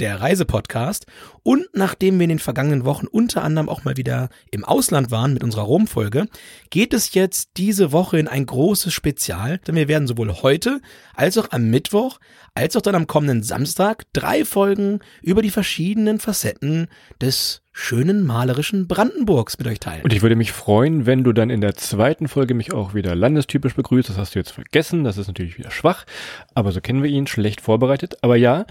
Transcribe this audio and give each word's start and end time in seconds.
der 0.00 0.20
Reisepodcast. 0.20 1.06
Und 1.42 1.66
nachdem 1.72 2.18
wir 2.18 2.24
in 2.24 2.30
den 2.30 2.38
vergangenen 2.38 2.84
Wochen 2.84 3.06
unter 3.06 3.42
anderem 3.42 3.68
auch 3.68 3.84
mal 3.84 3.96
wieder 3.96 4.28
im 4.50 4.64
Ausland 4.64 5.10
waren 5.10 5.32
mit 5.32 5.42
unserer 5.42 5.62
Rom-Folge, 5.62 6.26
geht 6.70 6.92
es 6.94 7.14
jetzt 7.14 7.50
diese 7.56 7.92
Woche 7.92 8.18
in 8.18 8.28
ein 8.28 8.46
großes 8.46 8.92
Spezial, 8.92 9.58
denn 9.66 9.76
wir 9.76 9.88
werden 9.88 10.06
sowohl 10.06 10.32
heute 10.42 10.80
als 11.14 11.38
auch 11.38 11.50
am 11.50 11.70
Mittwoch, 11.70 12.18
als 12.54 12.76
auch 12.76 12.82
dann 12.82 12.94
am 12.94 13.06
kommenden 13.06 13.42
Samstag 13.42 14.04
drei 14.12 14.44
Folgen 14.44 15.00
über 15.22 15.42
die 15.42 15.50
verschiedenen 15.50 16.18
Facetten 16.18 16.88
des 17.20 17.62
schönen 17.78 18.26
malerischen 18.26 18.88
Brandenburgs 18.88 19.56
mit 19.58 19.68
euch 19.68 19.78
teilen. 19.78 20.02
Und 20.02 20.12
ich 20.12 20.20
würde 20.20 20.34
mich 20.34 20.50
freuen, 20.50 21.06
wenn 21.06 21.22
du 21.22 21.32
dann 21.32 21.48
in 21.48 21.60
der 21.60 21.76
zweiten 21.76 22.26
Folge 22.26 22.54
mich 22.54 22.72
auch 22.72 22.92
wieder 22.92 23.14
landestypisch 23.14 23.74
begrüßt. 23.74 24.08
Das 24.08 24.18
hast 24.18 24.34
du 24.34 24.40
jetzt 24.40 24.50
vergessen. 24.50 25.04
Das 25.04 25.16
ist 25.16 25.28
natürlich 25.28 25.58
wieder 25.58 25.70
schwach. 25.70 26.04
Aber 26.54 26.72
so 26.72 26.80
kennen 26.80 27.04
wir 27.04 27.10
ihn, 27.10 27.28
schlecht 27.28 27.60
vorbereitet. 27.60 28.16
Aber 28.22 28.34
ja, 28.34 28.66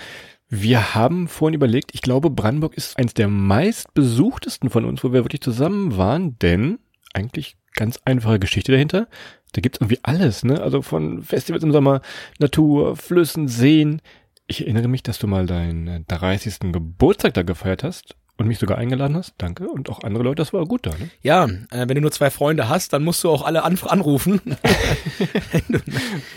wir 0.49 0.95
haben 0.95 1.27
vorhin 1.27 1.55
überlegt, 1.55 1.91
ich 1.93 2.01
glaube, 2.01 2.29
Brandenburg 2.29 2.75
ist 2.75 2.97
eins 2.97 3.13
der 3.13 3.27
meistbesuchtesten 3.27 4.69
von 4.69 4.85
uns, 4.85 5.03
wo 5.03 5.11
wir 5.11 5.23
wirklich 5.25 5.41
zusammen 5.41 5.97
waren, 5.97 6.39
denn 6.39 6.79
eigentlich 7.13 7.57
ganz 7.73 7.99
einfache 8.05 8.39
Geschichte 8.39 8.71
dahinter. 8.71 9.07
Da 9.53 9.61
gibt's 9.61 9.79
irgendwie 9.79 9.99
alles, 10.03 10.43
ne? 10.43 10.61
Also 10.61 10.81
von 10.81 11.21
Festivals 11.23 11.63
im 11.63 11.71
Sommer, 11.71 12.01
Natur, 12.39 12.95
Flüssen, 12.95 13.47
Seen. 13.47 14.01
Ich 14.47 14.61
erinnere 14.61 14.87
mich, 14.87 15.03
dass 15.03 15.19
du 15.19 15.27
mal 15.27 15.45
deinen 15.45 16.05
30. 16.07 16.71
Geburtstag 16.71 17.33
da 17.33 17.43
gefeiert 17.43 17.83
hast 17.83 18.15
und 18.37 18.47
mich 18.47 18.59
sogar 18.59 18.77
eingeladen 18.77 19.15
hast. 19.15 19.33
Danke. 19.39 19.67
Und 19.67 19.89
auch 19.89 20.03
andere 20.03 20.23
Leute, 20.23 20.35
das 20.35 20.53
war 20.53 20.65
gut 20.65 20.85
da. 20.85 20.91
Ne? 20.91 21.09
Ja, 21.21 21.45
äh, 21.45 21.87
wenn 21.87 21.95
du 21.95 22.01
nur 22.01 22.11
zwei 22.11 22.29
Freunde 22.29 22.69
hast, 22.69 22.93
dann 22.93 23.03
musst 23.03 23.23
du 23.23 23.29
auch 23.29 23.43
alle 23.43 23.63
an 23.63 23.77
anrufen. 23.85 24.41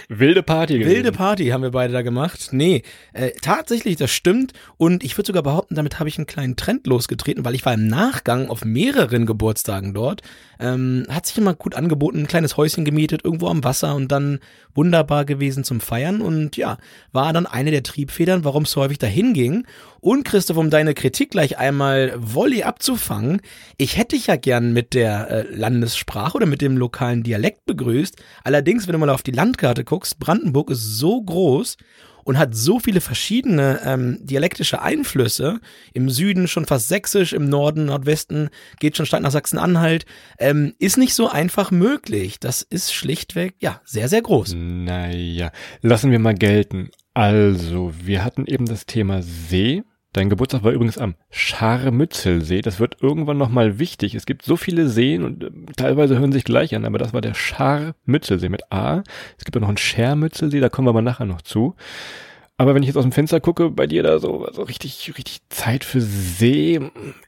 Wilde 0.09 0.43
Party. 0.43 0.81
Wilde 0.81 0.95
gewesen. 0.95 1.13
Party 1.15 1.49
haben 1.49 1.63
wir 1.63 1.71
beide 1.71 1.93
da 1.93 2.03
gemacht. 2.03 2.49
Nee, 2.53 2.83
äh, 3.13 3.31
tatsächlich, 3.43 3.97
das 3.97 4.11
stimmt. 4.11 4.55
Und 4.79 5.05
ich 5.05 5.17
würde 5.17 5.27
sogar 5.29 5.43
behaupten, 5.43 5.75
damit 5.75 5.99
habe 5.99 6.09
ich 6.09 6.17
einen 6.19 6.27
kleinen 6.27 6.57
Trend 6.57 6.87
losgetreten, 6.87 7.45
weil 7.45 7.55
ich 7.55 7.67
war 7.67 7.75
im 7.75 7.87
Nachgang 7.87 8.49
auf 8.49 8.65
mehreren 8.65 9.27
Geburtstagen 9.27 9.93
dort. 9.93 10.23
Ähm, 10.59 11.07
hat 11.09 11.27
sich 11.27 11.37
immer 11.39 11.55
gut 11.55 11.75
angeboten, 11.75 12.21
ein 12.21 12.29
kleines 12.29 12.57
Häuschen 12.57 12.85
gemietet, 12.85 13.25
irgendwo 13.25 13.49
am 13.49 13.65
Wasser 13.65 13.95
und 13.95 14.11
dann 14.13 14.41
wunderbar 14.75 15.25
gewesen 15.25 15.65
zum 15.65 15.81
Feiern. 15.81 16.21
Und 16.21 16.57
ja, 16.57 16.79
war 17.13 17.33
dann 17.33 17.47
eine 17.47 17.71
der 17.71 17.83
Triebfedern, 17.83 18.45
warum 18.45 18.63
es 18.65 18.71
so 18.71 18.81
häufig 18.81 18.99
dahin 18.99 19.35
ging. 19.35 19.67
Und 20.01 20.25
Christoph, 20.25 20.57
um 20.57 20.71
deine 20.71 20.95
Kritik 20.95 21.31
gleich 21.31 21.59
einmal 21.59 21.90
Volley 22.17 22.63
abzufangen, 22.63 23.41
ich 23.77 23.97
hätte 23.97 24.17
dich 24.17 24.27
ja 24.27 24.37
gern 24.37 24.73
mit 24.73 24.95
der 24.95 25.31
äh, 25.31 25.55
Landessprache 25.55 26.37
oder 26.37 26.47
mit 26.47 26.61
dem 26.61 26.77
lokalen 26.77 27.23
Dialekt 27.23 27.67
begrüßt. 27.67 28.17
Allerdings, 28.45 28.87
wenn 28.87 28.93
du 28.93 28.99
mal 28.99 29.11
auf 29.11 29.23
die 29.23 29.31
Landkarte 29.31 29.85
guckst, 29.85 30.19
Brandenburg 30.19 30.71
ist 30.71 30.99
so 30.99 31.21
groß 31.23 31.77
und 32.25 32.39
hat 32.39 32.55
so 32.55 32.79
viele 32.79 33.01
verschiedene 33.01 33.81
ähm, 33.85 34.19
dialektische 34.23 34.83
Einflüsse. 34.83 35.61
Im 35.93 36.11
Süden 36.11 36.49
schon 36.49 36.67
fast 36.67 36.89
sächsisch, 36.89 37.33
im 37.33 37.49
Norden, 37.49 37.87
Nordwesten 37.87 38.51
geht 38.79 38.97
schon 38.97 39.07
stark 39.07 39.23
nach 39.23 39.31
Sachsen-Anhalt. 39.31 40.07
Ähm, 40.39 40.75
ist 40.79 40.97
nicht 40.97 41.15
so 41.15 41.29
einfach 41.29 41.71
möglich. 41.71 42.39
Das 42.41 42.63
ist 42.63 42.93
schlichtweg, 42.93 43.55
ja, 43.61 43.81
sehr, 43.85 44.09
sehr 44.09 44.23
groß. 44.23 44.55
Naja, 44.57 45.51
lassen 45.83 46.11
wir 46.11 46.19
mal 46.19 46.35
gelten. 46.35 46.91
Also, 47.15 47.93
wir 48.01 48.25
hatten 48.25 48.47
eben 48.47 48.67
das 48.67 48.87
Thema 48.87 49.23
See 49.23 49.83
Dein 50.13 50.29
Geburtstag 50.29 50.65
war 50.65 50.73
übrigens 50.73 50.99
am 50.99 51.15
Scharmützelsee. 51.31 52.63
Das 52.63 52.81
wird 52.81 52.97
irgendwann 53.01 53.39
nochmal 53.39 53.79
wichtig. 53.79 54.17
Es 54.17 54.27
gibt 54.27 54.43
so 54.43 54.57
viele 54.57 54.89
Seen 54.89 55.23
und 55.23 55.45
äh, 55.45 55.51
teilweise 55.77 56.19
hören 56.19 56.33
sich 56.33 56.45
gleich 56.45 56.75
an, 56.75 56.85
aber 56.85 56.99
das 56.99 57.13
war 57.13 57.21
der 57.21 57.35
Scharmützelsee 57.35 58.49
mit 58.49 58.73
A. 58.73 59.05
Es 59.39 59.45
gibt 59.45 59.57
auch 59.57 59.61
noch 59.61 59.69
einen 59.69 59.77
Schermützelsee, 59.77 60.59
da 60.59 60.69
kommen 60.69 60.87
wir 60.87 60.91
aber 60.91 61.03
nachher 61.03 61.27
noch 61.27 61.43
zu. 61.43 61.77
Aber 62.61 62.75
wenn 62.75 62.83
ich 62.83 62.89
jetzt 62.89 62.97
aus 62.97 63.05
dem 63.05 63.13
Fenster 63.13 63.41
gucke, 63.41 63.71
bei 63.71 63.87
dir 63.87 64.03
da 64.03 64.19
so, 64.19 64.47
so 64.53 64.63
richtig, 64.65 65.15
richtig 65.17 65.41
Zeit 65.49 65.83
für 65.83 66.03
See, 66.03 66.79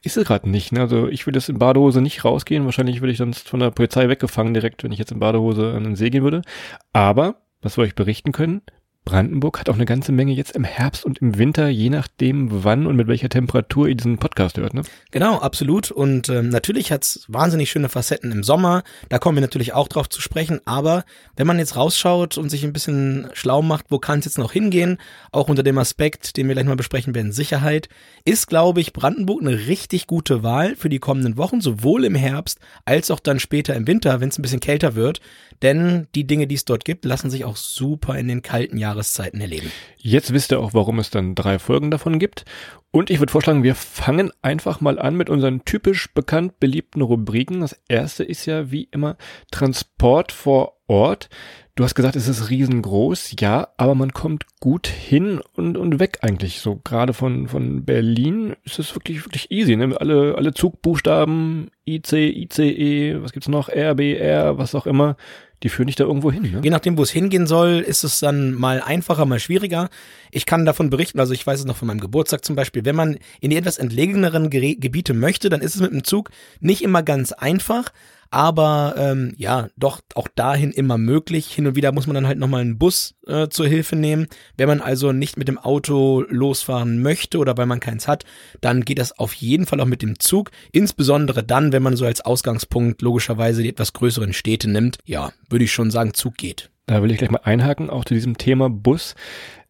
ist 0.03 0.15
es 0.15 0.27
gerade 0.27 0.47
nicht. 0.47 0.71
Ne? 0.71 0.81
Also 0.81 1.07
ich 1.07 1.25
würde 1.25 1.39
jetzt 1.39 1.49
in 1.49 1.57
Badehose 1.57 2.01
nicht 2.01 2.23
rausgehen. 2.23 2.65
Wahrscheinlich 2.65 3.01
würde 3.01 3.13
ich 3.13 3.17
sonst 3.17 3.49
von 3.49 3.59
der 3.59 3.71
Polizei 3.71 4.09
weggefangen 4.09 4.53
direkt, 4.53 4.83
wenn 4.83 4.91
ich 4.91 4.99
jetzt 4.99 5.11
in 5.11 5.19
Badehose 5.19 5.73
an 5.73 5.85
den 5.85 5.95
See 5.95 6.11
gehen 6.11 6.23
würde. 6.23 6.43
Aber, 6.91 7.41
was 7.63 7.77
wir 7.77 7.83
euch 7.83 7.95
berichten 7.95 8.31
können, 8.31 8.61
Brandenburg 9.05 9.59
hat 9.59 9.69
auch 9.69 9.75
eine 9.75 9.85
ganze 9.85 10.11
Menge 10.11 10.33
jetzt 10.33 10.55
im 10.55 10.63
Herbst 10.63 11.03
und 11.03 11.17
im 11.17 11.37
Winter, 11.37 11.67
je 11.67 11.89
nachdem 11.89 12.63
wann 12.63 12.87
und 12.87 12.95
mit 12.95 13.07
welcher 13.07 13.27
Temperatur 13.27 13.87
ihr 13.87 13.95
diesen 13.95 14.17
Podcast 14.17 14.57
hört, 14.57 14.73
ne? 14.73 14.83
Genau, 15.11 15.39
absolut. 15.39 15.91
Und 15.91 16.29
ähm, 16.29 16.49
natürlich 16.49 16.91
hat's 16.91 17.25
wahnsinnig 17.27 17.69
schöne 17.69 17.89
Facetten 17.89 18.31
im 18.31 18.43
Sommer. 18.43 18.83
Da 19.09 19.19
kommen 19.19 19.35
wir 19.35 19.41
natürlich 19.41 19.73
auch 19.73 19.87
drauf 19.87 20.07
zu 20.07 20.21
sprechen. 20.21 20.61
Aber 20.65 21.03
wenn 21.35 21.47
man 21.47 21.59
jetzt 21.59 21.75
rausschaut 21.75 22.37
und 22.37 22.49
sich 22.49 22.63
ein 22.63 22.73
bisschen 22.73 23.27
schlau 23.33 23.61
macht, 23.61 23.87
wo 23.89 23.99
kann 23.99 24.19
es 24.19 24.25
jetzt 24.25 24.37
noch 24.37 24.53
hingehen, 24.53 24.97
auch 25.31 25.49
unter 25.49 25.63
dem 25.63 25.77
Aspekt, 25.77 26.37
den 26.37 26.47
wir 26.47 26.55
gleich 26.55 26.65
mal 26.65 26.75
besprechen 26.75 27.13
werden, 27.13 27.33
Sicherheit, 27.33 27.89
ist, 28.23 28.47
glaube 28.47 28.79
ich, 28.79 28.93
Brandenburg 28.93 29.41
eine 29.41 29.67
richtig 29.67 30.07
gute 30.07 30.43
Wahl 30.43 30.75
für 30.75 30.89
die 30.89 30.99
kommenden 30.99 31.37
Wochen, 31.37 31.59
sowohl 31.59 32.05
im 32.05 32.15
Herbst 32.15 32.59
als 32.85 33.11
auch 33.11 33.19
dann 33.19 33.39
später 33.39 33.75
im 33.75 33.85
Winter, 33.85 34.21
wenn 34.21 34.29
es 34.29 34.39
ein 34.39 34.43
bisschen 34.43 34.61
kälter 34.61 34.95
wird. 34.95 35.19
Denn 35.63 36.07
die 36.13 36.27
Dinge, 36.27 36.45
die 36.45 36.55
es 36.55 36.65
dort 36.65 36.83
gibt, 36.83 37.05
lassen 37.05 37.29
sich 37.29 37.45
auch 37.45 37.55
super 37.55 38.17
in 38.19 38.27
den 38.27 38.41
kalten 38.41 38.77
Jahreszeiten 38.77 39.39
erleben. 39.39 39.71
Jetzt 39.97 40.33
wisst 40.33 40.51
ihr 40.51 40.59
auch, 40.59 40.73
warum 40.73 40.99
es 40.99 41.09
dann 41.09 41.35
drei 41.35 41.57
Folgen 41.57 41.89
davon 41.89 42.19
gibt. 42.19 42.43
Und 42.91 43.09
ich 43.09 43.19
würde 43.19 43.31
vorschlagen, 43.31 43.63
wir 43.63 43.73
fangen 43.73 44.31
einfach 44.41 44.81
mal 44.81 44.99
an 44.99 45.15
mit 45.15 45.29
unseren 45.29 45.63
typisch 45.65 46.13
bekannt 46.13 46.59
beliebten 46.59 47.01
Rubriken. 47.01 47.61
Das 47.61 47.79
erste 47.87 48.23
ist 48.25 48.45
ja 48.45 48.71
wie 48.71 48.89
immer 48.91 49.15
Transport 49.51 50.31
vor 50.33 50.77
Ort. 50.87 51.29
Du 51.75 51.83
hast 51.83 51.95
gesagt, 51.95 52.15
es 52.15 52.27
ist 52.27 52.51
riesengroß, 52.51 53.33
ja, 53.39 53.69
aber 53.77 53.95
man 53.95 54.13
kommt 54.13 54.45
gut 54.59 54.85
hin 54.85 55.41
und, 55.55 55.75
und 55.75 55.99
weg 55.99 56.19
eigentlich. 56.21 56.59
So 56.59 56.79
gerade 56.83 57.13
von, 57.13 57.47
von 57.47 57.83
Berlin 57.83 58.55
ist 58.63 58.77
es 58.77 58.93
wirklich, 58.93 59.25
wirklich 59.25 59.49
easy. 59.49 59.75
Ne? 59.75 59.95
Alle, 59.99 60.35
alle 60.37 60.53
Zugbuchstaben, 60.53 61.71
IC, 61.87 62.13
ICE, 62.13 63.23
was 63.23 63.31
gibt's 63.31 63.47
noch, 63.47 63.69
RBR, 63.69 64.59
was 64.59 64.75
auch 64.75 64.85
immer, 64.85 65.17
die 65.63 65.69
führen 65.69 65.87
dich 65.87 65.95
da 65.95 66.03
irgendwo 66.03 66.31
hin. 66.31 66.43
Ne? 66.43 66.61
Je 66.63 66.69
nachdem, 66.69 66.97
wo 66.97 67.03
es 67.03 67.09
hingehen 67.09 67.47
soll, 67.47 67.79
ist 67.79 68.03
es 68.03 68.19
dann 68.19 68.53
mal 68.53 68.81
einfacher, 68.81 69.25
mal 69.25 69.39
schwieriger. 69.39 69.89
Ich 70.29 70.45
kann 70.45 70.65
davon 70.65 70.89
berichten, 70.89 71.19
also 71.19 71.33
ich 71.33 71.45
weiß 71.45 71.61
es 71.61 71.65
noch 71.65 71.77
von 71.77 71.87
meinem 71.87 72.01
Geburtstag 72.01 72.43
zum 72.43 72.55
Beispiel, 72.55 72.85
wenn 72.85 72.95
man 72.95 73.17
in 73.39 73.49
die 73.49 73.55
etwas 73.55 73.77
entlegeneren 73.77 74.49
Gebiete 74.49 75.13
möchte, 75.13 75.49
dann 75.49 75.61
ist 75.61 75.75
es 75.75 75.81
mit 75.81 75.91
dem 75.91 76.03
Zug 76.03 76.29
nicht 76.59 76.83
immer 76.83 77.01
ganz 77.01 77.31
einfach, 77.31 77.91
aber 78.33 78.95
ähm, 78.97 79.35
ja, 79.37 79.67
doch 79.77 80.01
auch 80.15 80.27
dahin 80.27 80.71
immer 80.71 80.97
möglich. 80.97 81.53
Hin 81.53 81.67
und 81.67 81.75
wieder 81.75 81.91
muss 81.91 82.07
man 82.07 82.15
dann 82.15 82.25
halt 82.25 82.39
nochmal 82.39 82.61
einen 82.61 82.79
Bus 82.79 83.13
äh, 83.27 83.47
zur 83.47 83.67
Hilfe 83.67 83.95
nehmen. 83.95 84.27
Wenn 84.57 84.67
man 84.67 84.81
also 84.81 85.11
nicht 85.11 85.37
mit 85.37 85.47
dem 85.47 85.59
Auto 85.59 86.25
losfahren 86.27 87.01
möchte 87.01 87.37
oder 87.37 87.55
weil 87.57 87.67
man 87.67 87.79
keins 87.79 88.07
hat, 88.07 88.25
dann 88.59 88.81
geht 88.81 88.97
das 88.97 89.17
auf 89.19 89.33
jeden 89.35 89.67
Fall 89.67 89.79
auch 89.79 89.85
mit 89.85 90.01
dem 90.01 90.19
Zug. 90.19 90.49
Insbesondere 90.71 91.43
dann, 91.43 91.71
wenn 91.71 91.83
man 91.83 91.95
so 91.95 92.05
als 92.05 92.21
Ausgangspunkt 92.21 93.03
logischerweise 93.03 93.61
die 93.61 93.69
etwas 93.69 93.93
größeren 93.93 94.33
Städte 94.33 94.67
nimmt. 94.67 94.97
Ja, 95.05 95.31
würde 95.49 95.65
ich 95.65 95.71
schon 95.71 95.91
sagen, 95.91 96.15
Zug 96.15 96.35
geht. 96.37 96.71
Da 96.87 97.03
will 97.03 97.11
ich 97.11 97.19
gleich 97.19 97.31
mal 97.31 97.41
einhaken, 97.43 97.89
auch 97.89 98.03
zu 98.03 98.15
diesem 98.15 98.37
Thema 98.37 98.69
Bus. 98.69 99.15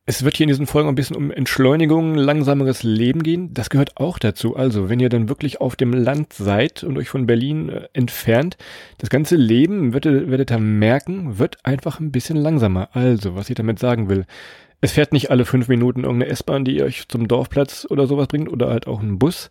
Es 0.05 0.25
wird 0.25 0.35
hier 0.35 0.43
in 0.43 0.49
diesen 0.49 0.67
Folgen 0.67 0.89
ein 0.89 0.95
bisschen 0.95 1.15
um 1.15 1.31
Entschleunigung, 1.31 2.15
langsameres 2.15 2.83
Leben 2.83 3.23
gehen. 3.23 3.53
Das 3.53 3.69
gehört 3.69 3.95
auch 3.95 4.19
dazu. 4.19 4.57
Also, 4.57 4.89
wenn 4.89 4.99
ihr 4.99 5.07
dann 5.07 5.29
wirklich 5.29 5.61
auf 5.61 5.77
dem 5.77 5.93
Land 5.93 6.33
seid 6.33 6.83
und 6.83 6.97
euch 6.97 7.07
von 7.07 7.25
Berlin 7.25 7.69
äh, 7.69 7.87
entfernt, 7.93 8.57
das 8.97 9.09
ganze 9.09 9.37
Leben 9.37 9.93
werdet, 9.93 10.29
werdet 10.29 10.51
ihr 10.51 10.59
merken, 10.59 11.39
wird 11.39 11.65
einfach 11.65 12.01
ein 12.01 12.11
bisschen 12.11 12.35
langsamer. 12.35 12.89
Also, 12.91 13.35
was 13.35 13.49
ich 13.49 13.55
damit 13.55 13.79
sagen 13.79 14.09
will. 14.09 14.25
Es 14.81 14.91
fährt 14.91 15.13
nicht 15.13 15.31
alle 15.31 15.45
fünf 15.45 15.69
Minuten 15.69 16.03
irgendeine 16.03 16.31
S-Bahn, 16.33 16.65
die 16.65 16.83
euch 16.83 17.07
zum 17.07 17.29
Dorfplatz 17.29 17.87
oder 17.89 18.05
sowas 18.05 18.27
bringt 18.27 18.49
oder 18.49 18.69
halt 18.71 18.87
auch 18.87 19.01
ein 19.01 19.19
Bus. 19.19 19.49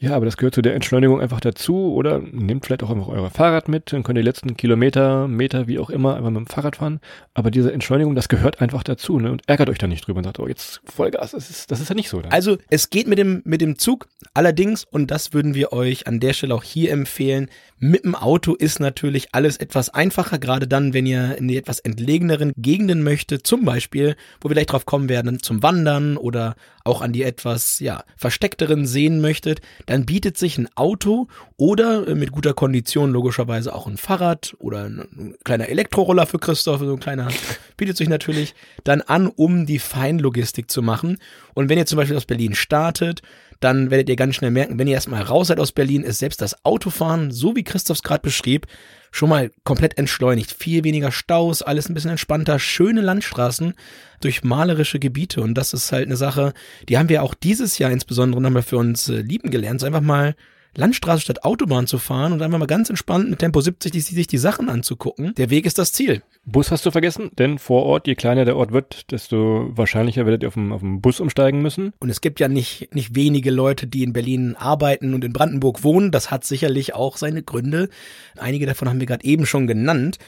Ja, 0.00 0.16
aber 0.16 0.24
das 0.24 0.36
gehört 0.36 0.54
zu 0.54 0.62
der 0.62 0.74
Entschleunigung 0.74 1.20
einfach 1.20 1.40
dazu 1.40 1.94
oder 1.94 2.18
nehmt 2.18 2.66
vielleicht 2.66 2.82
auch 2.82 2.90
einfach 2.90 3.08
euer 3.08 3.30
Fahrrad 3.30 3.68
mit, 3.68 3.92
dann 3.92 4.02
könnt 4.02 4.18
ihr 4.18 4.22
die 4.22 4.28
letzten 4.28 4.56
Kilometer, 4.56 5.28
Meter, 5.28 5.68
wie 5.68 5.78
auch 5.78 5.88
immer, 5.88 6.16
einfach 6.16 6.30
mit 6.30 6.40
dem 6.40 6.46
Fahrrad 6.46 6.76
fahren. 6.76 7.00
Aber 7.32 7.50
diese 7.50 7.72
Entschleunigung, 7.72 8.14
das 8.14 8.28
gehört 8.28 8.60
einfach 8.60 8.82
dazu, 8.82 9.20
ne? 9.20 9.30
Und 9.30 9.42
ärgert 9.46 9.70
euch 9.70 9.78
da 9.78 9.86
nicht 9.86 10.06
drüber 10.06 10.18
und 10.18 10.24
sagt, 10.24 10.40
oh, 10.40 10.48
jetzt 10.48 10.80
Vollgas. 10.84 11.30
Das 11.30 11.48
ist, 11.48 11.70
das 11.70 11.80
ist 11.80 11.88
ja 11.88 11.94
nicht 11.94 12.08
so. 12.08 12.20
Dann. 12.20 12.32
Also 12.32 12.58
es 12.70 12.90
geht 12.90 13.06
mit 13.06 13.18
dem, 13.18 13.42
mit 13.44 13.60
dem 13.60 13.78
Zug. 13.78 14.08
Allerdings, 14.34 14.84
und 14.84 15.10
das 15.10 15.32
würden 15.32 15.54
wir 15.54 15.72
euch 15.72 16.06
an 16.08 16.18
der 16.18 16.32
Stelle 16.32 16.54
auch 16.54 16.64
hier 16.64 16.90
empfehlen, 16.90 17.48
mit 17.78 18.04
dem 18.04 18.14
Auto 18.14 18.54
ist 18.54 18.80
natürlich 18.80 19.28
alles 19.32 19.58
etwas 19.58 19.90
einfacher, 19.90 20.38
gerade 20.38 20.66
dann, 20.66 20.94
wenn 20.94 21.06
ihr 21.06 21.36
in 21.36 21.48
die 21.48 21.56
etwas 21.56 21.80
entlegeneren 21.80 22.52
Gegenden 22.56 23.02
möchtet, 23.02 23.46
zum 23.46 23.64
Beispiel, 23.64 24.16
wo 24.40 24.48
wir 24.48 24.54
gleich 24.54 24.66
drauf 24.66 24.86
kommen 24.86 25.08
werden, 25.08 25.42
zum 25.42 25.62
Wandern 25.62 26.16
oder 26.16 26.56
auch 26.84 27.02
an 27.02 27.12
die 27.12 27.22
etwas, 27.22 27.80
ja, 27.80 28.04
versteckteren 28.16 28.86
Seen 28.86 29.20
möchtet, 29.20 29.60
dann 29.86 30.06
bietet 30.06 30.38
sich 30.38 30.58
ein 30.58 30.68
Auto 30.74 31.28
oder 31.56 32.08
äh, 32.08 32.14
mit 32.14 32.32
guter 32.32 32.54
Kondition 32.54 33.12
logischerweise 33.12 33.74
auch 33.74 33.86
ein 33.86 33.96
Fahrrad 33.96 34.54
oder 34.58 34.84
ein 34.84 35.34
kleiner 35.44 35.68
Elektroroller 35.68 36.26
für 36.26 36.38
Christoph, 36.38 36.80
so 36.80 36.92
ein 36.92 37.00
kleiner, 37.00 37.28
bietet 37.76 37.96
sich 37.96 38.08
natürlich 38.08 38.54
dann 38.84 39.00
an, 39.02 39.26
um 39.28 39.66
die 39.66 39.78
Feinlogistik 39.78 40.70
zu 40.70 40.82
machen. 40.82 41.18
Und 41.54 41.68
wenn 41.68 41.78
ihr 41.78 41.86
zum 41.86 41.96
Beispiel 41.96 42.16
aus 42.16 42.26
Berlin 42.26 42.54
startet, 42.54 43.22
dann 43.64 43.90
werdet 43.90 44.10
ihr 44.10 44.16
ganz 44.16 44.34
schnell 44.34 44.50
merken, 44.50 44.78
wenn 44.78 44.86
ihr 44.86 44.94
erstmal 44.94 45.22
raus 45.22 45.48
seid 45.48 45.58
aus 45.58 45.72
Berlin, 45.72 46.02
ist 46.02 46.18
selbst 46.18 46.42
das 46.42 46.64
Autofahren, 46.64 47.30
so 47.30 47.56
wie 47.56 47.64
Christophs 47.64 48.02
gerade 48.02 48.20
beschrieb, 48.20 48.66
schon 49.10 49.30
mal 49.30 49.50
komplett 49.64 49.96
entschleunigt. 49.96 50.52
Viel 50.52 50.84
weniger 50.84 51.10
Staus, 51.10 51.62
alles 51.62 51.88
ein 51.88 51.94
bisschen 51.94 52.10
entspannter, 52.10 52.58
schöne 52.58 53.00
Landstraßen 53.00 53.72
durch 54.20 54.44
malerische 54.44 54.98
Gebiete. 54.98 55.40
Und 55.40 55.54
das 55.54 55.72
ist 55.72 55.92
halt 55.92 56.06
eine 56.06 56.16
Sache, 56.16 56.52
die 56.88 56.98
haben 56.98 57.08
wir 57.08 57.22
auch 57.22 57.32
dieses 57.32 57.78
Jahr 57.78 57.90
insbesondere 57.90 58.42
nochmal 58.42 58.62
für 58.62 58.76
uns 58.76 59.08
äh, 59.08 59.22
lieben 59.22 59.50
gelernt. 59.50 59.80
So 59.80 59.86
einfach 59.86 60.00
mal 60.02 60.34
Landstraße 60.76 61.22
statt 61.22 61.44
Autobahn 61.44 61.86
zu 61.86 61.98
fahren 61.98 62.32
und 62.32 62.42
einfach 62.42 62.58
mal 62.58 62.66
ganz 62.66 62.90
entspannt 62.90 63.30
mit 63.30 63.38
Tempo 63.38 63.60
70 63.60 63.92
die, 63.92 64.00
sich 64.00 64.26
die 64.26 64.38
Sachen 64.38 64.68
anzugucken. 64.68 65.34
Der 65.36 65.50
Weg 65.50 65.66
ist 65.66 65.78
das 65.78 65.92
Ziel. 65.92 66.22
Bus 66.46 66.70
hast 66.70 66.84
du 66.84 66.90
vergessen, 66.90 67.30
denn 67.38 67.58
vor 67.58 67.84
Ort, 67.84 68.06
je 68.06 68.14
kleiner 68.14 68.44
der 68.44 68.56
Ort 68.56 68.72
wird, 68.72 69.10
desto 69.10 69.70
wahrscheinlicher 69.74 70.26
werdet 70.26 70.42
ihr 70.42 70.48
auf 70.48 70.54
dem, 70.54 70.72
auf 70.72 70.80
dem 70.80 71.00
Bus 71.00 71.20
umsteigen 71.20 71.62
müssen. 71.62 71.92
Und 72.00 72.10
es 72.10 72.20
gibt 72.20 72.40
ja 72.40 72.48
nicht, 72.48 72.94
nicht 72.94 73.14
wenige 73.14 73.50
Leute, 73.50 73.86
die 73.86 74.02
in 74.02 74.12
Berlin 74.12 74.54
arbeiten 74.56 75.14
und 75.14 75.24
in 75.24 75.32
Brandenburg 75.32 75.84
wohnen. 75.84 76.10
Das 76.10 76.30
hat 76.30 76.44
sicherlich 76.44 76.94
auch 76.94 77.16
seine 77.16 77.42
Gründe. 77.42 77.88
Einige 78.36 78.66
davon 78.66 78.88
haben 78.88 79.00
wir 79.00 79.06
gerade 79.06 79.24
eben 79.24 79.46
schon 79.46 79.66
genannt. 79.66 80.18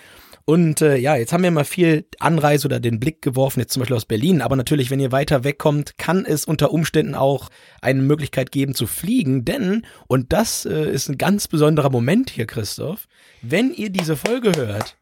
Und 0.49 0.81
äh, 0.81 0.97
ja, 0.97 1.17
jetzt 1.17 1.33
haben 1.33 1.43
wir 1.43 1.51
mal 1.51 1.65
viel 1.65 2.07
Anreise 2.21 2.69
oder 2.69 2.79
den 2.79 3.01
Blick 3.01 3.21
geworfen, 3.21 3.59
jetzt 3.59 3.73
zum 3.73 3.81
Beispiel 3.81 3.97
aus 3.97 4.05
Berlin. 4.05 4.41
Aber 4.41 4.55
natürlich, 4.55 4.93
wenn 4.93 5.01
ihr 5.01 5.11
weiter 5.11 5.43
wegkommt, 5.43 5.99
kann 5.99 6.25
es 6.25 6.45
unter 6.45 6.71
Umständen 6.71 7.17
auch 7.17 7.51
eine 7.83 8.01
Möglichkeit 8.01 8.53
geben 8.53 8.77
zu 8.77 8.87
fliegen. 8.87 9.45
Denn, 9.45 9.85
und 10.07 10.33
das 10.33 10.65
äh, 10.65 10.89
ist 10.89 11.09
ein 11.09 11.19
ganz 11.19 11.49
besonderer 11.49 11.91
Moment 11.91 12.31
hier, 12.31 12.47
Christoph, 12.47 13.09
wenn 13.43 13.75
ihr 13.75 13.91
diese 13.91 14.15
Folge 14.15 14.55
hört, 14.55 14.97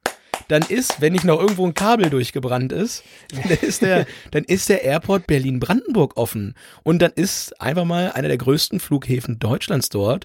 dann 0.49 0.63
ist, 0.63 1.03
wenn 1.03 1.13
nicht 1.13 1.27
noch 1.27 1.39
irgendwo 1.39 1.67
ein 1.67 1.75
Kabel 1.75 2.09
durchgebrannt 2.09 2.73
ist, 2.73 3.05
dann 3.31 3.59
ist 3.59 3.83
der, 3.83 4.07
dann 4.31 4.45
ist 4.45 4.71
der 4.71 4.83
Airport 4.83 5.27
Berlin-Brandenburg 5.27 6.17
offen. 6.17 6.55
Und 6.85 7.03
dann 7.03 7.13
ist 7.17 7.61
einfach 7.61 7.85
mal 7.85 8.13
einer 8.13 8.29
der 8.29 8.39
größten 8.39 8.81
Flughäfen 8.81 9.39
Deutschlands 9.41 9.91
dort. 9.91 10.25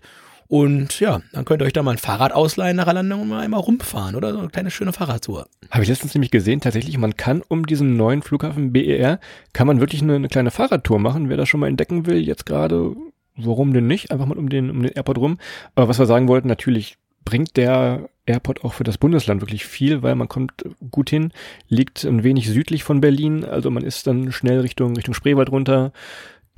Und 0.49 0.99
ja, 0.99 1.21
dann 1.31 1.45
könnt 1.45 1.61
ihr 1.61 1.65
euch 1.65 1.73
da 1.73 1.83
mal 1.83 1.91
ein 1.91 1.99
Fahrrad 1.99 2.33
ausleihen 2.33 2.75
nach 2.75 2.85
der 2.85 2.95
Landung 2.95 3.21
und 3.21 3.29
mal 3.29 3.41
einmal 3.41 3.59
rumfahren 3.59 4.15
oder 4.15 4.33
so 4.33 4.39
eine 4.39 4.49
kleine 4.49 4.71
schöne 4.71 4.91
Fahrradtour. 4.91 5.47
Habe 5.69 5.83
ich 5.83 5.89
letztens 5.89 6.15
nämlich 6.15 6.31
gesehen, 6.31 6.59
tatsächlich, 6.59 6.97
man 6.97 7.15
kann 7.15 7.43
um 7.47 7.67
diesen 7.67 7.97
neuen 7.97 8.23
Flughafen 8.23 8.73
BER, 8.73 9.19
kann 9.53 9.67
man 9.67 9.79
wirklich 9.79 10.01
eine, 10.01 10.15
eine 10.15 10.27
kleine 10.27 10.49
Fahrradtour 10.49 10.97
machen. 10.97 11.29
Wer 11.29 11.37
das 11.37 11.47
schon 11.47 11.59
mal 11.59 11.67
entdecken 11.67 12.07
will, 12.07 12.17
jetzt 12.17 12.47
gerade, 12.47 12.95
warum 13.35 13.73
denn 13.73 13.85
nicht? 13.85 14.09
Einfach 14.09 14.25
mal 14.25 14.39
um 14.39 14.49
den, 14.49 14.71
um 14.71 14.81
den 14.81 14.91
Airport 14.91 15.19
rum. 15.19 15.37
Aber 15.75 15.87
was 15.87 15.99
wir 15.99 16.07
sagen 16.07 16.27
wollten, 16.27 16.47
natürlich 16.47 16.97
bringt 17.25 17.55
der 17.55 18.09
Airport 18.25 18.63
auch 18.63 18.73
für 18.73 18.83
das 18.83 18.97
Bundesland 18.97 19.41
wirklich 19.41 19.65
viel, 19.65 20.01
weil 20.01 20.15
man 20.15 20.29
kommt 20.29 20.63
gut 20.89 21.11
hin, 21.11 21.31
liegt 21.67 22.03
ein 22.05 22.23
wenig 22.23 22.49
südlich 22.49 22.83
von 22.83 23.01
Berlin, 23.01 23.45
also 23.45 23.69
man 23.69 23.83
ist 23.83 24.07
dann 24.07 24.31
schnell 24.31 24.61
Richtung, 24.61 24.95
Richtung 24.95 25.13
Spreewald 25.13 25.51
runter, 25.51 25.91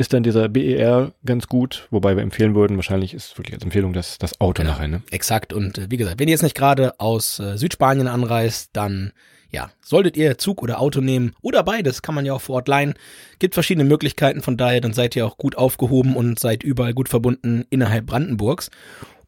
ist 0.02 0.12
dann 0.14 0.24
dieser 0.24 0.50
BER 0.50 1.14
ganz 1.26 1.48
gut, 1.48 1.88
wobei 1.92 2.16
wir 2.16 2.24
empfehlen 2.24 2.56
würden, 2.56 2.76
wahrscheinlich 2.76 3.14
ist 3.14 3.38
wirklich 3.38 3.54
als 3.54 3.64
Empfehlung 3.64 3.94
das, 3.94 4.18
das 4.18 4.42
Auto 4.42 4.62
Genau. 4.62 4.74
nachher, 4.74 4.88
ne? 4.90 5.02
Exakt. 5.12 5.54
Und 5.54 5.78
äh, 5.78 5.88
wie 5.90 5.98
gesagt, 5.98 6.20
wenn 6.20 6.28
ihr 6.28 6.34
jetzt 6.34 6.44
nicht 6.44 6.56
gerade 6.58 7.00
aus 7.00 7.40
äh, 7.40 7.58
Südspanien 7.58 8.08
anreist, 8.08 8.72
dann 8.74 9.14
ja, 9.54 9.70
solltet 9.82 10.16
ihr 10.18 10.38
Zug 10.38 10.62
oder 10.64 10.80
Auto 10.80 11.02
nehmen 11.02 11.34
oder 11.42 11.64
beides, 11.64 12.02
kann 12.02 12.16
man 12.16 12.26
ja 12.26 12.34
auch 12.34 12.42
vor 12.42 12.56
Ort 12.56 12.68
leihen. 12.68 12.94
Gibt 13.40 13.54
verschiedene 13.54 13.84
Möglichkeiten, 13.84 14.42
von 14.42 14.56
daher 14.58 14.80
dann 14.82 14.94
seid 14.94 15.16
ihr 15.16 15.26
auch 15.26 15.38
gut 15.38 15.58
aufgehoben 15.58 16.16
und 16.16 16.40
seid 16.40 16.64
überall 16.64 16.94
gut 16.94 17.10
verbunden 17.10 17.66
innerhalb 17.70 18.06
Brandenburgs. 18.06 18.70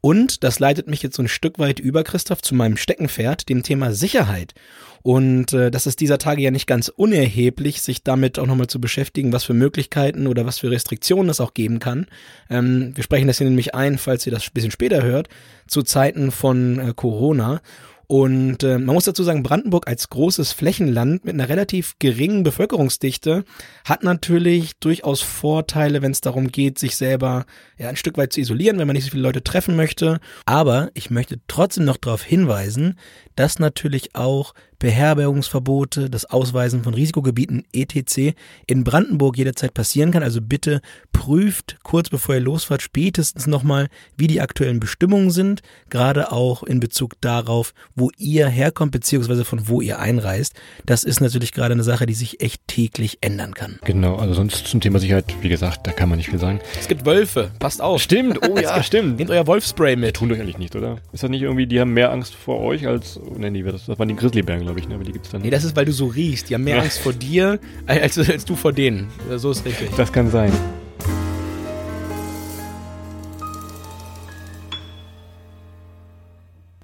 Und 0.05 0.43
das 0.43 0.59
leitet 0.59 0.89
mich 0.89 1.01
jetzt 1.01 1.15
so 1.15 1.23
ein 1.23 1.29
Stück 1.29 1.59
weit 1.59 1.79
über, 1.79 2.03
Christoph, 2.03 2.41
zu 2.41 2.55
meinem 2.55 2.75
Steckenpferd, 2.75 3.47
dem 3.47 3.63
Thema 3.63 3.93
Sicherheit. 3.93 4.53
Und 5.01 5.53
äh, 5.53 5.71
das 5.71 5.87
ist 5.87 6.01
dieser 6.01 6.17
Tage 6.17 6.41
ja 6.41 6.51
nicht 6.51 6.67
ganz 6.67 6.89
unerheblich, 6.89 7.81
sich 7.81 8.03
damit 8.03 8.37
auch 8.37 8.45
nochmal 8.45 8.67
zu 8.67 8.81
beschäftigen, 8.81 9.31
was 9.31 9.45
für 9.45 9.53
Möglichkeiten 9.53 10.27
oder 10.27 10.45
was 10.45 10.59
für 10.59 10.69
Restriktionen 10.69 11.29
es 11.29 11.39
auch 11.39 11.53
geben 11.53 11.79
kann. 11.79 12.07
Ähm, 12.49 12.91
wir 12.95 13.03
sprechen 13.05 13.27
das 13.27 13.37
hier 13.37 13.47
nämlich 13.47 13.75
ein, 13.75 13.97
falls 13.97 14.25
ihr 14.25 14.33
das 14.33 14.43
ein 14.43 14.53
bisschen 14.53 14.71
später 14.71 15.03
hört, 15.03 15.29
zu 15.67 15.83
Zeiten 15.83 16.31
von 16.31 16.79
äh, 16.79 16.93
Corona. 16.93 17.61
Und 18.07 18.63
äh, 18.63 18.77
man 18.77 18.95
muss 18.95 19.05
dazu 19.05 19.23
sagen, 19.23 19.43
Brandenburg 19.43 19.87
als 19.87 20.09
großes 20.09 20.51
Flächenland 20.51 21.25
mit 21.25 21.33
einer 21.33 21.49
relativ 21.49 21.95
geringen 21.99 22.43
Bevölkerungsdichte 22.43 23.45
hat 23.85 24.03
natürlich 24.03 24.73
durchaus 24.79 25.21
Vorteile, 25.21 26.01
wenn 26.01 26.11
es 26.11 26.21
darum 26.21 26.51
geht, 26.51 26.79
sich 26.79 26.97
selber 26.97 27.45
ja, 27.77 27.89
ein 27.89 27.95
Stück 27.95 28.17
weit 28.17 28.33
zu 28.33 28.41
isolieren, 28.41 28.77
wenn 28.77 28.87
man 28.87 28.95
nicht 28.95 29.05
so 29.05 29.11
viele 29.11 29.23
Leute 29.23 29.43
treffen 29.43 29.75
möchte. 29.75 30.19
Aber 30.45 30.91
ich 30.93 31.09
möchte 31.09 31.39
trotzdem 31.47 31.85
noch 31.85 31.97
darauf 31.97 32.23
hinweisen, 32.23 32.99
dass 33.35 33.59
natürlich 33.59 34.15
auch 34.15 34.53
Beherbergungsverbote, 34.83 36.09
das 36.09 36.25
Ausweisen 36.25 36.83
von 36.83 36.93
Risikogebieten 36.93 37.63
etc. 37.71 38.35
in 38.67 38.83
Brandenburg 38.83 39.37
jederzeit 39.37 39.73
passieren 39.73 40.11
kann. 40.11 40.23
Also 40.23 40.41
bitte 40.41 40.81
prüft 41.13 41.77
kurz 41.83 42.09
bevor 42.09 42.35
ihr 42.35 42.41
losfahrt 42.41 42.81
spätestens 42.81 43.47
nochmal, 43.47 43.87
wie 44.17 44.27
die 44.27 44.41
aktuellen 44.41 44.81
Bestimmungen 44.81 45.31
sind, 45.31 45.61
gerade 45.89 46.33
auch 46.33 46.63
in 46.63 46.81
Bezug 46.81 47.13
darauf, 47.21 47.73
wo 47.95 48.11
ihr 48.17 48.49
herkommt 48.49 48.91
beziehungsweise 48.91 49.45
von 49.45 49.69
wo 49.69 49.79
ihr 49.79 49.99
einreist. 49.99 50.53
Das 50.85 51.05
ist 51.05 51.21
natürlich 51.21 51.53
gerade 51.53 51.73
eine 51.73 51.83
Sache, 51.83 52.05
die 52.05 52.13
sich 52.13 52.41
echt 52.41 52.67
täglich 52.67 53.19
ändern 53.21 53.53
kann. 53.53 53.79
Genau, 53.85 54.17
also 54.17 54.33
sonst 54.33 54.67
zum 54.67 54.81
Thema 54.81 54.99
Sicherheit, 54.99 55.33
wie 55.39 55.47
gesagt, 55.47 55.87
da 55.87 55.93
kann 55.93 56.09
man 56.09 56.17
nicht 56.17 56.29
viel 56.29 56.39
sagen. 56.39 56.59
Es 56.77 56.89
gibt 56.89 57.05
Wölfe, 57.05 57.51
passt 57.57 57.81
auf. 57.81 58.01
Stimmt, 58.01 58.39
oh 58.45 58.57
ja, 58.61 58.83
stimmt. 58.83 59.17
Nehmt 59.17 59.29
euer 59.29 59.47
Wolfspray 59.47 59.95
mit. 59.95 60.17
Tun 60.17 60.27
doch 60.27 60.35
eigentlich 60.35 60.57
nicht, 60.57 60.75
oder? 60.75 60.97
Ist 61.13 61.23
das 61.23 61.29
nicht 61.29 61.41
irgendwie, 61.41 61.67
die 61.67 61.79
haben 61.79 61.93
mehr 61.93 62.11
Angst 62.11 62.35
vor 62.35 62.59
euch 62.59 62.85
als, 62.85 63.17
oh, 63.17 63.35
nee, 63.37 63.49
nee, 63.49 63.63
das, 63.63 63.85
das 63.85 63.97
waren 63.97 64.09
die 64.09 64.15
Grizzlybären, 64.17 64.61
glaube 64.63 64.72
ich, 64.72 64.72
ne, 64.87 64.95
aber 64.95 65.03
die 65.03 65.11
gibt's 65.11 65.29
dann 65.29 65.41
Nee, 65.41 65.49
das 65.49 65.63
ist, 65.63 65.75
weil 65.75 65.85
du 65.85 65.91
so 65.91 66.07
riechst. 66.07 66.49
Die 66.49 66.55
haben 66.55 66.63
mehr 66.63 66.77
Ja. 66.77 66.81
Angst 66.81 66.99
vor 66.99 67.13
dir, 67.13 67.59
als, 67.85 68.17
als 68.17 68.45
du 68.45 68.55
vor 68.55 68.73
denen. 68.73 69.09
So 69.35 69.51
ist 69.51 69.65
richtig. 69.65 69.89
Das 69.95 70.11
kann 70.11 70.29
sein. 70.29 70.51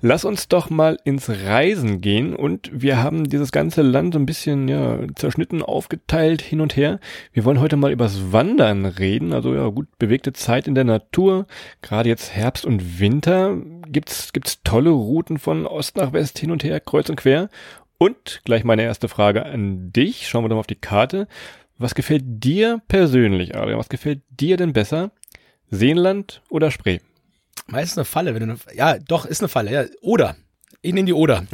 Lass 0.01 0.23
uns 0.23 0.47
doch 0.47 0.69
mal 0.69 0.97
ins 1.03 1.29
Reisen 1.29 1.99
gehen 1.99 2.33
und 2.33 2.69
wir 2.71 3.03
haben 3.03 3.29
dieses 3.29 3.51
ganze 3.51 3.81
Land 3.81 4.13
so 4.13 4.19
ein 4.19 4.25
bisschen 4.25 4.69
ja, 4.69 4.97
zerschnitten, 5.15 5.61
aufgeteilt 5.61 6.41
hin 6.41 6.61
und 6.61 6.77
her. 6.77 7.01
Wir 7.33 7.43
wollen 7.43 7.59
heute 7.59 7.75
mal 7.75 7.91
übers 7.91 8.31
Wandern 8.31 8.85
reden, 8.85 9.33
also 9.33 9.53
ja 9.53 9.67
gut 9.67 9.87
bewegte 9.99 10.31
Zeit 10.31 10.67
in 10.67 10.75
der 10.75 10.85
Natur. 10.85 11.47
Gerade 11.81 12.07
jetzt 12.07 12.33
Herbst 12.33 12.65
und 12.65 13.01
Winter 13.01 13.57
gibt's 13.89 14.31
gibt's 14.31 14.61
tolle 14.63 14.91
Routen 14.91 15.37
von 15.37 15.67
Ost 15.67 15.97
nach 15.97 16.13
West 16.13 16.39
hin 16.39 16.51
und 16.51 16.63
her, 16.63 16.79
kreuz 16.79 17.09
und 17.09 17.17
quer. 17.17 17.49
Und 17.99 18.41
gleich 18.45 18.63
meine 18.63 18.83
erste 18.83 19.09
Frage 19.09 19.45
an 19.45 19.91
dich. 19.91 20.27
Schauen 20.27 20.43
wir 20.43 20.49
doch 20.49 20.55
mal 20.55 20.61
auf 20.61 20.67
die 20.67 20.75
Karte. 20.75 21.27
Was 21.77 21.95
gefällt 21.95 22.23
dir 22.25 22.81
persönlich, 22.87 23.55
Adrian? 23.55 23.77
Was 23.77 23.89
gefällt 23.89 24.21
dir 24.29 24.57
denn 24.57 24.73
besser? 24.73 25.11
Seenland 25.69 26.41
oder 26.49 26.71
Spree? 26.71 26.99
Meistens 27.67 27.97
eine 27.97 28.05
Falle, 28.05 28.33
wenn 28.33 28.47
du 28.47 28.53
eine, 28.53 28.75
ja, 28.75 28.97
doch, 28.97 29.25
ist 29.25 29.41
eine 29.41 29.49
Falle, 29.49 29.71
ja. 29.71 29.85
Oder. 30.01 30.37
Ich 30.81 30.93
nehme 30.93 31.05
die 31.05 31.13
Oder. 31.13 31.45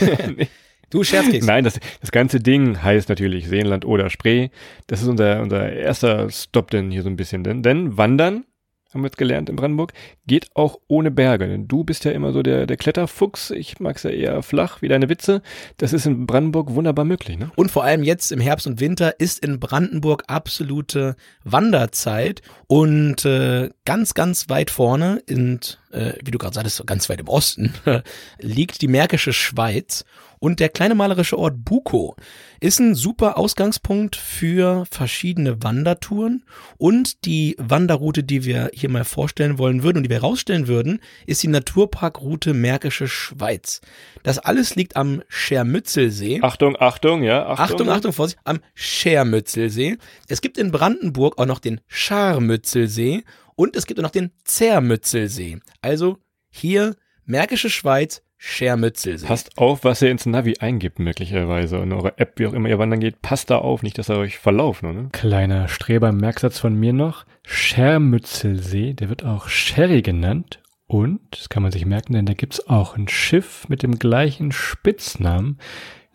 du 0.90 1.04
Scherzkeks. 1.04 1.46
Nein, 1.46 1.64
das, 1.64 1.80
das 2.02 2.12
ganze 2.12 2.38
Ding 2.38 2.82
heißt 2.82 3.08
natürlich 3.08 3.48
Seenland 3.48 3.86
oder 3.86 4.10
Spree. 4.10 4.50
Das 4.88 5.00
ist 5.00 5.08
unser, 5.08 5.40
unser 5.40 5.72
erster 5.72 6.30
Stop 6.30 6.70
denn 6.70 6.90
hier 6.90 7.02
so 7.02 7.08
ein 7.08 7.16
bisschen. 7.16 7.44
Denn, 7.44 7.62
denn 7.62 7.96
Wandern, 7.96 8.44
haben 8.92 9.02
wir 9.02 9.08
jetzt 9.08 9.18
gelernt 9.18 9.50
in 9.50 9.56
Brandenburg, 9.56 9.92
geht 10.26 10.48
auch 10.54 10.78
ohne 10.88 11.10
Berge. 11.10 11.46
Denn 11.46 11.68
du 11.68 11.84
bist 11.84 12.04
ja 12.04 12.12
immer 12.12 12.32
so 12.32 12.42
der, 12.42 12.66
der 12.66 12.76
Kletterfuchs. 12.76 13.50
Ich 13.50 13.80
mag's 13.80 14.02
ja 14.02 14.10
eher 14.10 14.42
flach, 14.42 14.80
wie 14.80 14.88
deine 14.88 15.08
Witze. 15.08 15.42
Das 15.76 15.92
ist 15.92 16.06
in 16.06 16.26
Brandenburg 16.26 16.74
wunderbar 16.74 17.04
möglich, 17.04 17.38
ne? 17.38 17.50
Und 17.56 17.70
vor 17.70 17.84
allem 17.84 18.02
jetzt 18.02 18.32
im 18.32 18.40
Herbst 18.40 18.66
und 18.66 18.80
Winter 18.80 19.20
ist 19.20 19.44
in 19.44 19.60
Brandenburg 19.60 20.24
absolute 20.26 21.16
Wanderzeit 21.44 22.42
und 22.66 23.24
äh, 23.24 23.70
ganz, 23.84 24.14
ganz 24.14 24.48
weit 24.48 24.70
vorne 24.70 25.22
sind 25.26 25.78
äh, 25.90 26.12
wie 26.24 26.30
du 26.30 26.38
gerade 26.38 26.54
sagtest, 26.54 26.86
ganz 26.86 27.08
weit 27.08 27.20
im 27.20 27.28
Osten, 27.28 27.74
liegt 28.38 28.82
die 28.82 28.88
Märkische 28.88 29.32
Schweiz 29.32 30.04
und 30.40 30.60
der 30.60 30.68
kleine 30.68 30.94
malerische 30.94 31.38
Ort 31.38 31.64
Buko 31.64 32.16
ist 32.60 32.78
ein 32.78 32.94
super 32.94 33.38
Ausgangspunkt 33.38 34.16
für 34.16 34.84
verschiedene 34.90 35.62
Wandertouren 35.62 36.44
und 36.76 37.24
die 37.24 37.56
Wanderroute, 37.58 38.22
die 38.22 38.44
wir 38.44 38.70
hier 38.72 38.88
mal 38.88 39.04
vorstellen 39.04 39.58
wollen 39.58 39.82
würden 39.82 39.98
und 39.98 40.02
die 40.04 40.10
wir 40.10 40.20
rausstellen 40.20 40.68
würden, 40.68 41.00
ist 41.26 41.42
die 41.42 41.48
Naturparkroute 41.48 42.54
Märkische 42.54 43.08
Schweiz. 43.08 43.80
Das 44.22 44.38
alles 44.38 44.76
liegt 44.76 44.96
am 44.96 45.22
Schermützelsee. 45.28 46.40
Achtung, 46.42 46.76
Achtung, 46.78 47.22
ja. 47.22 47.46
Achtung, 47.46 47.64
Achtung, 47.64 47.88
Achtung, 47.90 48.12
Vorsicht, 48.12 48.38
am 48.44 48.60
Schermützelsee. 48.74 49.98
Es 50.28 50.40
gibt 50.40 50.58
in 50.58 50.70
Brandenburg 50.70 51.38
auch 51.38 51.46
noch 51.46 51.58
den 51.58 51.80
Scharmützelsee 51.88 53.24
und 53.58 53.74
es 53.74 53.86
gibt 53.86 53.98
auch 53.98 54.04
noch 54.04 54.10
den 54.10 54.30
Zermützelsee. 54.44 55.58
Also 55.82 56.18
hier 56.48 56.94
Märkische 57.24 57.68
Schweiz, 57.68 58.22
Schermützelsee. 58.36 59.26
Passt 59.26 59.58
auf, 59.58 59.82
was 59.82 60.00
ihr 60.00 60.10
ins 60.10 60.26
Navi 60.26 60.58
eingibt, 60.60 61.00
möglicherweise. 61.00 61.80
Und 61.80 61.92
eure 61.92 62.16
App, 62.18 62.38
wie 62.38 62.46
auch 62.46 62.52
immer 62.52 62.68
ihr 62.68 62.78
wandern 62.78 63.00
geht, 63.00 63.20
passt 63.20 63.50
da 63.50 63.58
auf, 63.58 63.82
nicht, 63.82 63.98
dass 63.98 64.08
ihr 64.08 64.16
euch 64.16 64.38
verlauft, 64.38 64.84
ne? 64.84 65.08
Kleiner 65.10 65.66
Streber-Merksatz 65.66 66.60
von 66.60 66.74
mir 66.74 66.92
noch. 66.92 67.26
Schermützelsee, 67.42 68.94
der 68.94 69.08
wird 69.08 69.24
auch 69.24 69.48
Sherry 69.48 70.02
genannt. 70.02 70.62
Und, 70.86 71.20
das 71.32 71.48
kann 71.48 71.64
man 71.64 71.72
sich 71.72 71.84
merken, 71.84 72.14
denn 72.14 72.26
da 72.26 72.32
gibt's 72.32 72.66
auch 72.68 72.96
ein 72.96 73.08
Schiff 73.08 73.68
mit 73.68 73.82
dem 73.82 73.98
gleichen 73.98 74.52
Spitznamen. 74.52 75.58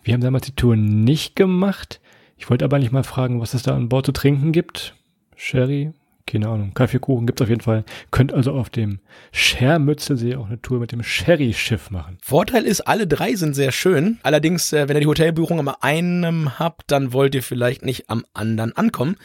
Wir 0.02 0.14
haben 0.14 0.22
damals 0.22 0.46
die 0.46 0.56
Tour 0.56 0.78
nicht 0.78 1.36
gemacht. 1.36 2.00
Ich 2.38 2.50
wollte 2.50 2.66
aber 2.66 2.80
nicht 2.80 2.94
mal 2.94 3.04
fragen, 3.04 3.42
was 3.42 3.54
es 3.54 3.64
da 3.64 3.76
an 3.76 3.90
Bord 3.90 4.06
zu 4.06 4.14
trinken 4.14 4.52
gibt. 4.54 4.96
Sherry, 5.36 5.92
keine 6.26 6.48
Ahnung, 6.48 6.74
Kaffeekuchen 6.74 7.26
gibt's 7.26 7.42
auf 7.42 7.50
jeden 7.50 7.62
Fall. 7.62 7.84
Könnt 8.12 8.34
also 8.34 8.54
auf 8.54 8.70
dem 8.70 9.00
Schermützelsee 9.32 10.36
auch 10.36 10.48
eine 10.48 10.62
Tour 10.62 10.80
mit 10.80 10.92
dem 10.92 11.04
Sherry-Schiff 11.04 11.92
machen. 11.92 12.18
Vorteil 12.22 12.64
ist, 12.64 12.82
alle 12.82 13.08
drei 13.08 13.36
sind 13.36 13.54
sehr 13.54 13.72
schön. 13.72 14.20
Allerdings, 14.24 14.72
äh, 14.74 14.88
wenn 14.88 14.96
ihr 14.96 15.02
die 15.02 15.08
Hotelbuchung 15.08 15.60
am 15.60 15.74
einem 15.82 16.58
habt, 16.60 16.92
dann 16.92 17.14
wollt 17.14 17.36
ihr 17.36 17.44
vielleicht 17.44 17.84
nicht 17.84 18.10
am 18.10 18.26
anderen 18.34 18.76
ankommen. 18.76 19.18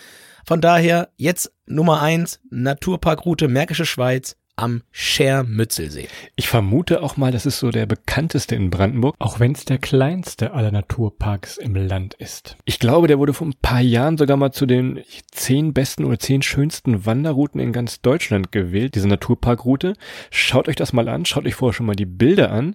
Von 0.47 0.61
daher 0.61 1.11
jetzt 1.17 1.53
Nummer 1.67 2.01
eins, 2.03 2.41
Naturparkroute 2.51 3.49
Märkische 3.49 3.87
Schweiz 3.87 4.37
am 4.59 4.83
Schermützelsee. 4.91 6.09
Ich 6.37 6.49
vermute 6.49 7.03
auch 7.03 7.17
mal, 7.17 7.31
das 7.31 7.47
ist 7.47 7.59
so 7.61 7.71
der 7.71 7.87
bekannteste 7.87 8.57
in 8.57 8.71
Brandenburg, 8.71 9.15
auch 9.19 9.41
wenn 9.41 9.53
es 9.53 9.65
der 9.65 9.79
kleinste 9.79 10.53
aller 10.53 10.73
Naturparks 10.73 11.57
im 11.57 11.75
Land 11.77 12.15
ist. 12.15 12.57
Ich 12.65 12.79
glaube, 12.79 13.07
der 13.07 13.19
wurde 13.19 13.35
vor 13.35 13.47
ein 13.47 13.55
paar 13.63 13.81
Jahren 13.81 14.19
sogar 14.19 14.37
mal 14.37 14.53
zu 14.53 14.67
den 14.67 15.01
zehn 15.31 15.73
besten 15.73 16.05
oder 16.05 16.19
zehn 16.19 16.43
schönsten 16.43 17.07
Wanderrouten 17.07 17.61
in 17.61 17.73
ganz 17.73 18.01
Deutschland 18.03 18.51
gewählt, 18.51 18.97
diese 18.97 19.09
Naturparkroute. 19.09 19.95
Schaut 20.31 20.69
euch 20.69 20.77
das 20.77 20.93
mal 20.93 21.09
an, 21.09 21.25
schaut 21.25 21.47
euch 21.47 21.55
vorher 21.55 21.75
schon 21.75 21.87
mal 21.87 21.97
die 21.97 22.07
Bilder 22.07 22.51
an. 22.51 22.75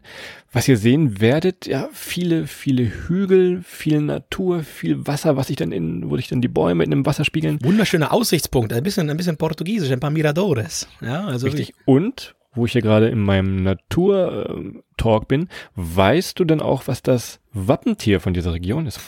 Was 0.56 0.68
ihr 0.68 0.78
sehen 0.78 1.20
werdet, 1.20 1.66
ja, 1.66 1.90
viele, 1.94 2.46
viele 2.46 2.84
Hügel, 2.84 3.64
viel 3.64 4.00
Natur, 4.02 4.62
viel 4.62 5.08
Wasser, 5.08 5.36
was 5.36 5.48
sich 5.48 5.56
dann 5.56 5.72
in, 5.72 6.12
wo 6.12 6.16
sich 6.16 6.28
dann 6.28 6.42
die 6.42 6.48
Bäume 6.48 6.84
in 6.84 6.92
dem 6.92 7.08
Wasser 7.08 7.26
spiegeln. 7.26 7.58
Wunderschöner 7.64 8.14
Aussichtspunkt, 8.14 8.72
ein 8.72 8.84
bisschen, 8.84 9.10
ein 9.10 9.18
bisschen 9.18 9.38
portugiesisch, 9.38 9.92
ein 9.92 10.00
paar 10.00 10.12
Miradores. 10.12 10.88
Ja, 11.02 11.26
also 11.26 11.48
Richtig. 11.48 11.73
Und, 11.86 12.36
wo 12.54 12.66
ich 12.66 12.74
hier 12.74 12.82
gerade 12.82 13.10
in 13.10 13.20
meinem 13.20 13.64
Natur-Talk 13.64 15.28
bin, 15.28 15.50
weißt 15.76 16.40
du 16.40 16.46
denn 16.46 16.62
auch, 16.62 16.88
was 16.88 17.02
das 17.02 17.40
Wappentier 17.52 18.20
von 18.20 18.34
dieser 18.34 18.54
Region 18.54 18.86
ist? 18.86 19.00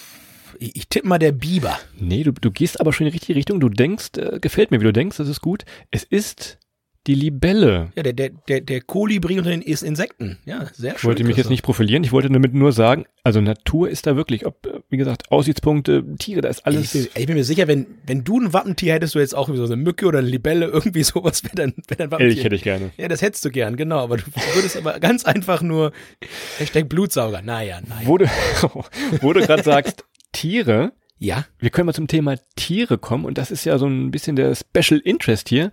ich, 0.60 0.76
ich 0.76 0.88
tippe 0.88 1.08
mal 1.08 1.20
der 1.20 1.32
Biber. 1.32 1.78
Nee, 1.98 2.24
du, 2.24 2.32
du 2.32 2.52
gehst 2.52 2.80
aber 2.80 2.94
schon 2.94 3.08
in 3.08 3.12
die 3.12 3.18
richtige 3.18 3.38
Richtung. 3.38 3.60
Du 3.60 3.70
denkst, 3.70 4.18
äh, 4.18 4.40
gefällt 4.40 4.72
mir, 4.72 4.80
wie 4.80 4.86
du 4.86 4.94
denkst, 4.94 5.18
das 5.18 5.28
ist 5.28 5.42
gut. 5.42 5.66
Es 5.92 6.04
ist 6.04 6.58
die 7.08 7.16
Libelle. 7.16 7.92
Ja, 7.96 8.04
der, 8.04 8.14
der, 8.14 8.30
der, 8.30 8.62
der 8.62 8.82
Kolibri 8.82 9.38
unter 9.38 9.52
den 9.52 9.62
Insekten. 9.62 10.40
Ja, 10.46 10.66
sehr 10.74 10.92
schön. 10.92 10.98
Ich 10.98 11.04
wollte 11.04 11.24
mich 11.24 11.38
jetzt 11.38 11.50
nicht 11.50 11.64
profilieren, 11.64 12.04
ich 12.04 12.12
wollte 12.12 12.30
damit 12.30 12.54
nur 12.54 12.72
sagen, 12.72 13.06
also 13.24 13.42
Natur 13.42 13.90
ist 13.90 14.08
da 14.08 14.16
wirklich, 14.16 14.46
ob, 14.46 14.84
wie 14.90 14.98
gesagt, 14.98 15.32
Aussichtspunkte, 15.32 16.04
Tiere, 16.18 16.42
da 16.42 16.50
ist 16.50 16.66
alles. 16.66 16.96
Ich 16.96 17.12
bin, 17.12 17.22
ich 17.22 17.28
bin 17.28 17.36
mir 17.36 17.44
sicher, 17.44 17.68
wenn, 17.68 17.86
wenn 18.06 18.24
du 18.24 18.40
ein 18.40 18.54
Wappentier 18.54 18.94
hättest, 18.94 19.16
du 19.16 19.20
jetzt 19.20 19.36
auch 19.36 19.50
so 19.54 19.66
eine 19.66 19.76
Mücke 19.76 20.08
oder 20.08 20.20
eine 20.20 20.28
Libelle, 20.28 20.66
irgendwie 20.74 21.04
sowas 21.04 21.44
wäre 21.44 21.56
dann, 21.56 21.74
wär 21.88 21.98
dein 21.98 22.12
Wappentier. 22.12 22.38
Elch 22.38 22.44
hätte 22.44 22.56
ich 22.56 22.64
gerne. 22.64 22.92
Ja, 22.98 23.08
das 23.08 23.22
hättest 23.22 23.46
du 23.46 23.52
gern, 23.52 23.76
genau. 23.76 24.00
Aber 24.00 24.18
du 24.18 24.24
würdest 24.56 24.78
aber 24.78 25.00
ganz 25.00 25.26
einfach 25.26 25.62
nur 25.62 25.92
Hashtag 26.58 26.90
Blutsauger. 26.90 27.42
Naja, 27.42 27.82
nein. 27.88 28.06
Wo 28.06 28.18
du, 28.18 28.26
wo 29.22 29.34
du 29.34 29.42
gerade 29.42 29.64
sagst, 29.64 30.06
Tiere, 30.32 30.92
Ja, 31.18 31.46
Wir 31.60 31.70
können 31.70 31.86
mal 31.86 31.94
zum 31.94 32.08
Thema 32.08 32.36
Tiere 32.56 32.98
kommen 32.98 33.24
und 33.24 33.38
das 33.38 33.50
ist 33.50 33.64
ja 33.64 33.78
so 33.78 33.88
ein 33.88 34.12
bisschen 34.12 34.36
der 34.36 34.54
Special 34.54 35.00
Interest 35.00 35.48
hier. 35.48 35.72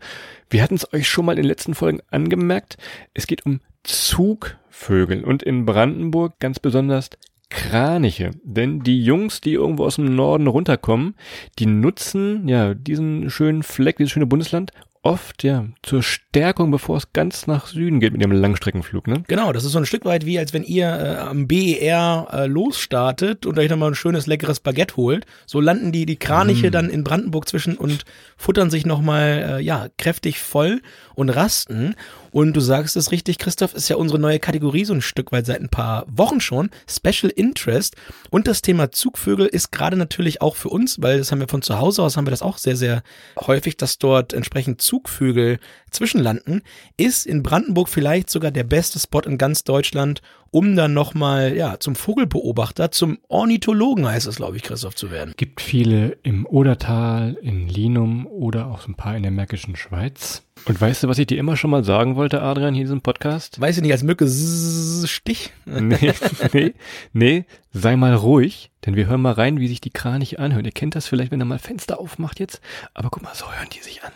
Wir 0.50 0.62
hatten 0.62 0.76
es 0.76 0.92
euch 0.92 1.08
schon 1.08 1.24
mal 1.24 1.32
in 1.32 1.38
den 1.38 1.46
letzten 1.46 1.74
Folgen 1.74 2.00
angemerkt. 2.10 2.76
Es 3.12 3.26
geht 3.26 3.44
um 3.44 3.60
Zugvögel 3.82 5.24
und 5.24 5.42
in 5.42 5.66
Brandenburg 5.66 6.38
ganz 6.38 6.60
besonders 6.60 7.10
Kraniche. 7.50 8.30
Denn 8.44 8.80
die 8.80 9.02
Jungs, 9.02 9.40
die 9.40 9.54
irgendwo 9.54 9.84
aus 9.84 9.96
dem 9.96 10.14
Norden 10.14 10.46
runterkommen, 10.46 11.16
die 11.58 11.66
nutzen 11.66 12.48
ja 12.48 12.74
diesen 12.74 13.28
schönen 13.28 13.64
Fleck, 13.64 13.96
dieses 13.96 14.12
schöne 14.12 14.26
Bundesland 14.26 14.72
oft 15.02 15.42
ja 15.42 15.66
zur 15.82 16.02
Stärkung, 16.02 16.70
bevor 16.70 16.96
es 16.96 17.12
ganz 17.12 17.46
nach 17.46 17.66
Süden 17.66 17.98
geht 18.00 18.12
mit 18.12 18.22
dem 18.22 18.32
Langstreckenflug, 18.32 19.08
ne? 19.08 19.24
genau. 19.26 19.52
Das 19.52 19.64
ist 19.64 19.72
so 19.72 19.78
ein 19.78 19.86
Stück 19.86 20.04
weit 20.04 20.26
wie, 20.26 20.38
als 20.38 20.52
wenn 20.52 20.62
ihr 20.62 20.86
äh, 20.86 21.16
am 21.18 21.48
BER 21.48 22.28
äh, 22.32 22.46
losstartet 22.46 23.44
und 23.44 23.58
euch 23.58 23.68
dann 23.68 23.80
mal 23.80 23.88
ein 23.88 23.94
schönes, 23.94 24.26
leckeres 24.26 24.60
Baguette 24.60 24.96
holt. 24.96 25.26
So 25.46 25.60
landen 25.60 25.92
die, 25.92 26.06
die 26.06 26.16
Kraniche 26.16 26.70
dann 26.70 26.88
in 26.88 27.04
Brandenburg 27.04 27.48
zwischen 27.48 27.76
und 27.76 28.04
futtern 28.36 28.70
sich 28.70 28.86
nochmal, 28.86 29.58
äh, 29.58 29.62
ja, 29.62 29.88
kräftig 29.98 30.38
voll 30.38 30.80
und 31.14 31.30
rasten. 31.30 31.94
Und 32.32 32.54
du 32.54 32.60
sagst 32.60 32.96
es 32.96 33.12
richtig, 33.12 33.38
Christoph, 33.38 33.74
ist 33.74 33.88
ja 33.88 33.96
unsere 33.96 34.18
neue 34.18 34.38
Kategorie 34.38 34.86
so 34.86 34.94
ein 34.94 35.02
Stück 35.02 35.32
weit 35.32 35.46
seit 35.46 35.60
ein 35.60 35.68
paar 35.68 36.06
Wochen 36.08 36.40
schon. 36.40 36.70
Special 36.88 37.30
Interest. 37.30 37.94
Und 38.30 38.48
das 38.48 38.62
Thema 38.62 38.90
Zugvögel 38.90 39.46
ist 39.46 39.70
gerade 39.70 39.98
natürlich 39.98 40.40
auch 40.40 40.56
für 40.56 40.70
uns, 40.70 41.02
weil 41.02 41.18
das 41.18 41.30
haben 41.30 41.40
wir 41.40 41.48
von 41.48 41.62
zu 41.62 41.78
Hause 41.78 42.02
aus, 42.02 42.16
haben 42.16 42.26
wir 42.26 42.30
das 42.30 42.42
auch 42.42 42.56
sehr, 42.56 42.76
sehr 42.76 43.02
häufig, 43.38 43.76
dass 43.76 43.98
dort 43.98 44.32
entsprechend 44.32 44.80
Zugvögel 44.80 45.58
zwischenlanden, 45.90 46.62
ist 46.96 47.26
in 47.26 47.42
Brandenburg 47.42 47.90
vielleicht 47.90 48.30
sogar 48.30 48.50
der 48.50 48.64
beste 48.64 48.98
Spot 48.98 49.20
in 49.20 49.36
ganz 49.36 49.64
Deutschland, 49.64 50.22
um 50.50 50.74
dann 50.74 50.94
nochmal, 50.94 51.54
ja, 51.54 51.80
zum 51.80 51.94
Vogelbeobachter, 51.94 52.90
zum 52.90 53.18
Ornithologen 53.28 54.06
heißt 54.06 54.26
es, 54.26 54.36
glaube 54.36 54.56
ich, 54.56 54.62
Christoph, 54.62 54.94
zu 54.94 55.10
werden. 55.10 55.34
Gibt 55.36 55.60
viele 55.60 56.18
im 56.22 56.46
Odertal, 56.46 57.36
in 57.42 57.68
Linum 57.68 58.26
oder 58.26 58.68
auch 58.68 58.80
so 58.82 58.88
ein 58.88 58.94
paar 58.94 59.16
in 59.16 59.22
der 59.22 59.32
Märkischen 59.32 59.76
Schweiz. 59.76 60.42
Und 60.64 60.80
weißt 60.80 61.02
du, 61.02 61.08
was 61.08 61.18
ich 61.18 61.26
dir 61.26 61.38
immer 61.38 61.56
schon 61.56 61.70
mal 61.70 61.82
sagen 61.82 62.14
wollte, 62.14 62.40
Adrian, 62.40 62.74
hier 62.74 62.82
in 62.82 62.86
diesem 62.86 63.00
Podcast? 63.00 63.60
Weiß 63.60 63.76
ich 63.76 63.82
nicht, 63.82 63.92
als 63.92 64.02
Mücke 64.04 64.28
Stich. 64.28 65.52
Nee, 65.64 66.12
nee, 66.52 66.74
nee, 67.12 67.44
sei 67.72 67.96
mal 67.96 68.14
ruhig, 68.14 68.70
denn 68.86 68.94
wir 68.94 69.06
hören 69.06 69.22
mal 69.22 69.32
rein, 69.32 69.58
wie 69.58 69.66
sich 69.66 69.80
die 69.80 69.90
Kraniche 69.90 70.38
anhören. 70.38 70.64
Ihr 70.64 70.72
kennt 70.72 70.94
das 70.94 71.06
vielleicht, 71.08 71.32
wenn 71.32 71.40
er 71.40 71.46
mal 71.46 71.58
Fenster 71.58 71.98
aufmacht 71.98 72.38
jetzt, 72.38 72.60
aber 72.94 73.10
guck 73.10 73.22
mal, 73.22 73.34
so 73.34 73.46
hören 73.46 73.68
die 73.72 73.80
sich 73.80 74.04
an. 74.04 74.12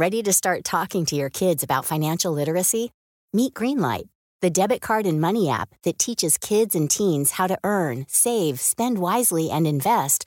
Ready 0.00 0.22
to 0.22 0.32
start 0.32 0.64
talking 0.64 1.04
to 1.06 1.16
your 1.16 1.30
kids 1.30 1.62
about 1.62 1.86
financial 1.86 2.34
literacy? 2.34 2.90
Meet 3.32 3.54
Greenlight, 3.54 4.08
the 4.40 4.50
debit 4.50 4.80
card 4.80 5.06
and 5.06 5.20
money 5.20 5.48
app 5.50 5.68
that 5.84 5.98
teaches 5.98 6.38
kids 6.38 6.74
and 6.74 6.90
teens 6.90 7.32
how 7.32 7.46
to 7.46 7.56
earn, 7.62 8.06
save, 8.08 8.58
spend 8.60 8.98
wisely, 8.98 9.50
and 9.50 9.66
invest 9.66 10.26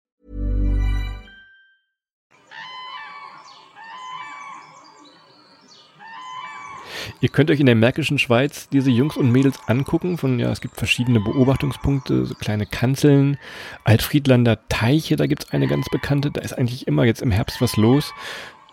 Ihr 7.21 7.29
könnt 7.29 7.51
euch 7.51 7.59
in 7.59 7.67
der 7.67 7.75
Märkischen 7.75 8.17
Schweiz 8.17 8.67
diese 8.69 8.89
Jungs 8.89 9.15
und 9.15 9.31
Mädels 9.31 9.59
angucken. 9.67 10.17
Von 10.17 10.39
ja, 10.39 10.51
es 10.51 10.59
gibt 10.59 10.77
verschiedene 10.77 11.19
Beobachtungspunkte, 11.19 12.25
so 12.25 12.33
kleine 12.33 12.65
Kanzeln, 12.65 13.37
Altfriedlander 13.83 14.57
Teiche, 14.69 15.17
da 15.17 15.27
gibt's 15.27 15.51
eine 15.51 15.67
ganz 15.67 15.87
bekannte. 15.89 16.31
Da 16.31 16.41
ist 16.41 16.53
eigentlich 16.53 16.87
immer 16.87 17.03
jetzt 17.03 17.21
im 17.21 17.29
Herbst 17.29 17.61
was 17.61 17.77
los. 17.77 18.11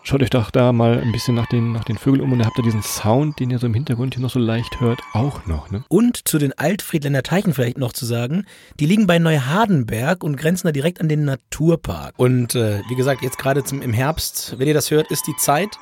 Schaut 0.03 0.23
euch 0.23 0.31
doch 0.31 0.51
da 0.51 0.73
mal 0.73 0.99
ein 0.99 1.13
bisschen 1.13 1.35
nach 1.35 1.45
den, 1.45 1.73
nach 1.73 1.85
den 1.85 1.99
Vögeln 1.99 2.23
um 2.23 2.33
und 2.33 2.39
da 2.39 2.47
habt 2.47 2.57
ihr 2.57 2.65
diesen 2.65 2.83
Sound, 2.83 3.39
den 3.39 3.51
ihr 3.51 3.59
so 3.59 3.67
im 3.67 3.75
Hintergrund 3.75 4.15
hier 4.15 4.23
noch 4.23 4.31
so 4.31 4.39
leicht 4.39 4.81
hört, 4.81 5.01
auch 5.13 5.45
noch. 5.45 5.71
Ne? 5.71 5.85
Und 5.89 6.27
zu 6.27 6.39
den 6.39 6.57
Altfriedländer 6.57 7.23
Teichen 7.23 7.53
vielleicht 7.53 7.77
noch 7.77 7.93
zu 7.93 8.07
sagen, 8.07 8.47
die 8.81 8.87
liegen 8.87 9.07
bei 9.07 9.19
Neuhardenberg 9.19 10.25
und 10.25 10.37
grenzen 10.39 10.69
da 10.69 10.73
direkt 10.73 11.03
an 11.03 11.11
den 11.11 11.27
Naturpark. 11.27 12.15
Und 12.17 12.55
äh, 12.55 12.81
wie 12.89 12.95
gesagt, 12.95 13.21
jetzt 13.21 13.37
gerade 13.37 13.63
im 13.71 13.93
Herbst, 13.93 14.55
wenn 14.59 14.67
ihr 14.67 14.73
das 14.73 14.91
hört, 14.91 15.11
ist 15.11 15.27
die 15.27 15.37
Zeit. 15.37 15.77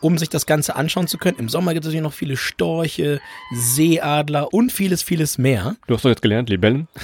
Um 0.00 0.18
sich 0.18 0.28
das 0.28 0.46
Ganze 0.46 0.76
anschauen 0.76 1.06
zu 1.06 1.18
können. 1.18 1.38
Im 1.38 1.48
Sommer 1.48 1.74
gibt 1.74 1.84
es 1.84 1.88
natürlich 1.88 2.02
noch 2.02 2.12
viele 2.12 2.36
Storche, 2.36 3.20
Seeadler 3.54 4.52
und 4.52 4.72
vieles, 4.72 5.02
vieles 5.02 5.38
mehr. 5.38 5.76
Du 5.86 5.94
hast 5.94 6.04
doch 6.04 6.10
jetzt 6.10 6.22
gelernt, 6.22 6.48
Libellen. 6.48 6.88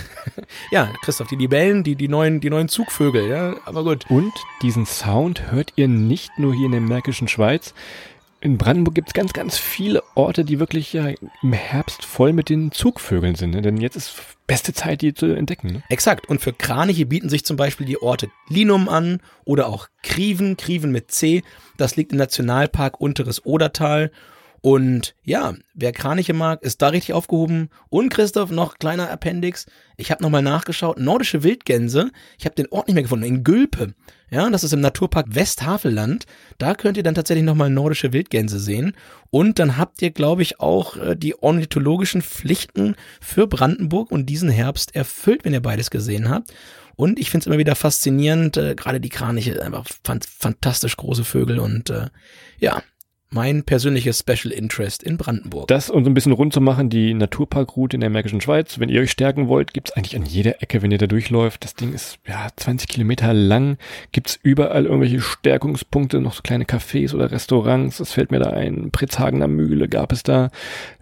Ja, 0.71 0.93
Christoph, 1.03 1.29
die 1.29 1.37
Libellen, 1.37 1.85
die, 1.85 1.95
die 1.95 2.09
neuen, 2.09 2.41
die 2.41 2.51
neuen 2.51 2.69
Zugvögel, 2.69 3.29
ja, 3.29 3.57
aber 3.65 3.85
gut. 3.85 4.07
Und 4.09 4.33
diesen 4.63 4.87
Sound 4.87 5.51
hört 5.51 5.73
ihr 5.77 5.89
nicht 5.89 6.39
nur 6.39 6.55
hier 6.55 6.67
in 6.67 6.73
der 6.73 6.81
Märkischen 6.81 7.29
Schweiz. 7.29 7.75
In 8.45 8.59
Brandenburg 8.59 8.95
gibt 8.95 9.09
es 9.09 9.15
ganz, 9.15 9.33
ganz 9.33 9.57
viele 9.57 10.03
Orte, 10.15 10.45
die 10.45 10.61
wirklich 10.61 10.93
ja 10.93 11.07
im 11.43 11.53
Herbst 11.55 12.05
voll 12.05 12.35
mit 12.35 12.51
den 12.51 12.73
Zugvögeln 12.73 13.37
sind. 13.37 13.55
Ne? 13.55 13.63
Denn 13.63 13.79
jetzt 13.79 13.97
ist 13.97 14.15
beste 14.47 14.75
Zeit, 14.75 15.01
die 15.01 15.15
zu 15.15 15.35
entdecken. 15.35 15.69
Ne? 15.69 15.83
Exakt. 15.89 16.29
Und 16.29 16.43
für 16.43 16.53
Kraniche 16.53 17.07
bieten 17.07 17.31
sich 17.31 17.47
zum 17.47 17.57
Beispiel 17.57 17.87
die 17.87 18.03
Orte 18.03 18.29
Linum 18.51 18.91
an 18.91 19.23
oder 19.47 19.67
auch 19.67 19.89
Kriven, 20.03 20.59
Kriven 20.59 20.93
mit 20.93 21.11
C. 21.11 21.43
Das 21.79 21.97
liegt 21.97 22.13
im 22.13 22.19
Nationalpark 22.19 23.01
Unteres 23.01 23.47
Odertal. 23.47 24.11
Und 24.61 25.15
ja, 25.25 25.55
wer 25.73 25.93
Kraniche 25.93 26.35
mag, 26.35 26.63
ist 26.63 26.83
da 26.83 26.89
richtig 26.89 27.15
aufgehoben. 27.15 27.71
Und 27.89 28.11
Christoph, 28.11 28.51
noch 28.51 28.79
kleiner 28.79 29.11
Appendix. 29.11 29.65
Ich 29.97 30.11
habe 30.11 30.23
nochmal 30.23 30.43
nachgeschaut. 30.43 30.99
Nordische 30.99 31.43
Wildgänse. 31.43 32.11
Ich 32.39 32.45
habe 32.45 32.57
den 32.57 32.71
Ort 32.71 32.89
nicht 32.89 32.95
mehr 32.95 33.05
gefunden. 33.05 33.25
In 33.25 33.43
Gülpe. 33.43 33.95
Ja, 34.35 34.51
das 34.51 34.65
ist 34.65 34.73
im 34.73 34.81
Naturpark 34.81 35.27
Westhavelland. 35.29 36.27
Da 36.59 36.75
könnt 36.75 36.97
ihr 36.97 37.05
dann 37.05 37.15
tatsächlich 37.15 37.45
nochmal 37.45 37.71
nordische 37.71 38.13
Wildgänse 38.13 38.59
sehen. 38.59 38.97
Und 39.31 39.61
dann 39.61 39.77
habt 39.77 40.03
ihr, 40.03 40.11
glaube 40.11 40.43
ich, 40.43 40.59
auch 40.59 40.97
äh, 40.97 41.15
die 41.15 41.41
ornithologischen 41.41 42.21
Pflichten 42.21 42.97
für 43.21 43.47
Brandenburg 43.47 44.11
und 44.11 44.27
diesen 44.27 44.49
Herbst 44.49 44.97
erfüllt, 44.97 45.45
wenn 45.45 45.53
ihr 45.53 45.63
beides 45.63 45.89
gesehen 45.89 46.31
habt. 46.31 46.53
Und 46.97 47.21
ich 47.21 47.31
finde 47.31 47.43
es 47.43 47.47
immer 47.47 47.59
wieder 47.59 47.77
faszinierend, 47.77 48.57
äh, 48.57 48.75
gerade 48.75 48.99
die 48.99 49.09
Kraniche, 49.09 49.63
einfach 49.63 49.87
fan 50.03 50.19
fantastisch 50.23 50.97
große 50.97 51.23
Vögel 51.23 51.61
und 51.61 51.91
äh, 51.91 52.09
ja, 52.59 52.83
mein 53.35 53.65
persönliches 53.65 54.21
Special 54.21 54.53
Interest 54.53 55.03
in 55.03 55.17
Brandenburg. 55.17 55.67
Das, 55.67 55.91
um 55.91 56.05
so 56.05 56.11
ein 56.11 56.15
bisschen 56.15 56.33
rund 56.33 56.53
zu 56.53 56.61
machen, 56.61 56.89
die 56.89 57.13
Naturparkroute 57.15 57.97
in 57.97 58.01
der 58.01 58.09
Märkischen 58.09 58.41
Schweiz. 58.41 58.79
Wenn 58.79 58.89
ihr 58.89 59.01
euch 59.01 59.11
stärken 59.11 59.49
wollt, 59.49 59.75
gibt's 59.75 59.91
eigentlich 59.93 60.15
an 60.15 60.25
jeder 60.25 60.63
Ecke, 60.63 60.83
wenn 60.83 60.93
ihr 60.93 60.99
da 60.99 61.09
durchläuft. 61.09 61.65
Das 61.65 61.75
Ding 61.75 61.93
ist 61.93 62.19
ja 62.29 62.47
20 62.55 62.89
Kilometer 62.89 63.35
lang. 63.35 63.77
Gibt's 64.13 64.39
überall 64.41 64.85
irgendwelche 64.87 65.21
Stärkungspunkte, 65.21 66.21
noch 66.21 66.35
so 66.35 66.43
kleine 66.43 66.65
Cafés 66.65 67.13
oder 67.13 67.33
Restaurants. 67.33 67.99
Das 67.99 68.13
fällt 68.13 68.31
mir 68.31 68.39
da 68.39 68.51
ein. 68.51 68.91
Pritzhagener 68.93 69.49
Mühle 69.49 69.89
gab 69.89 70.13
es 70.13 70.23
da. 70.23 70.51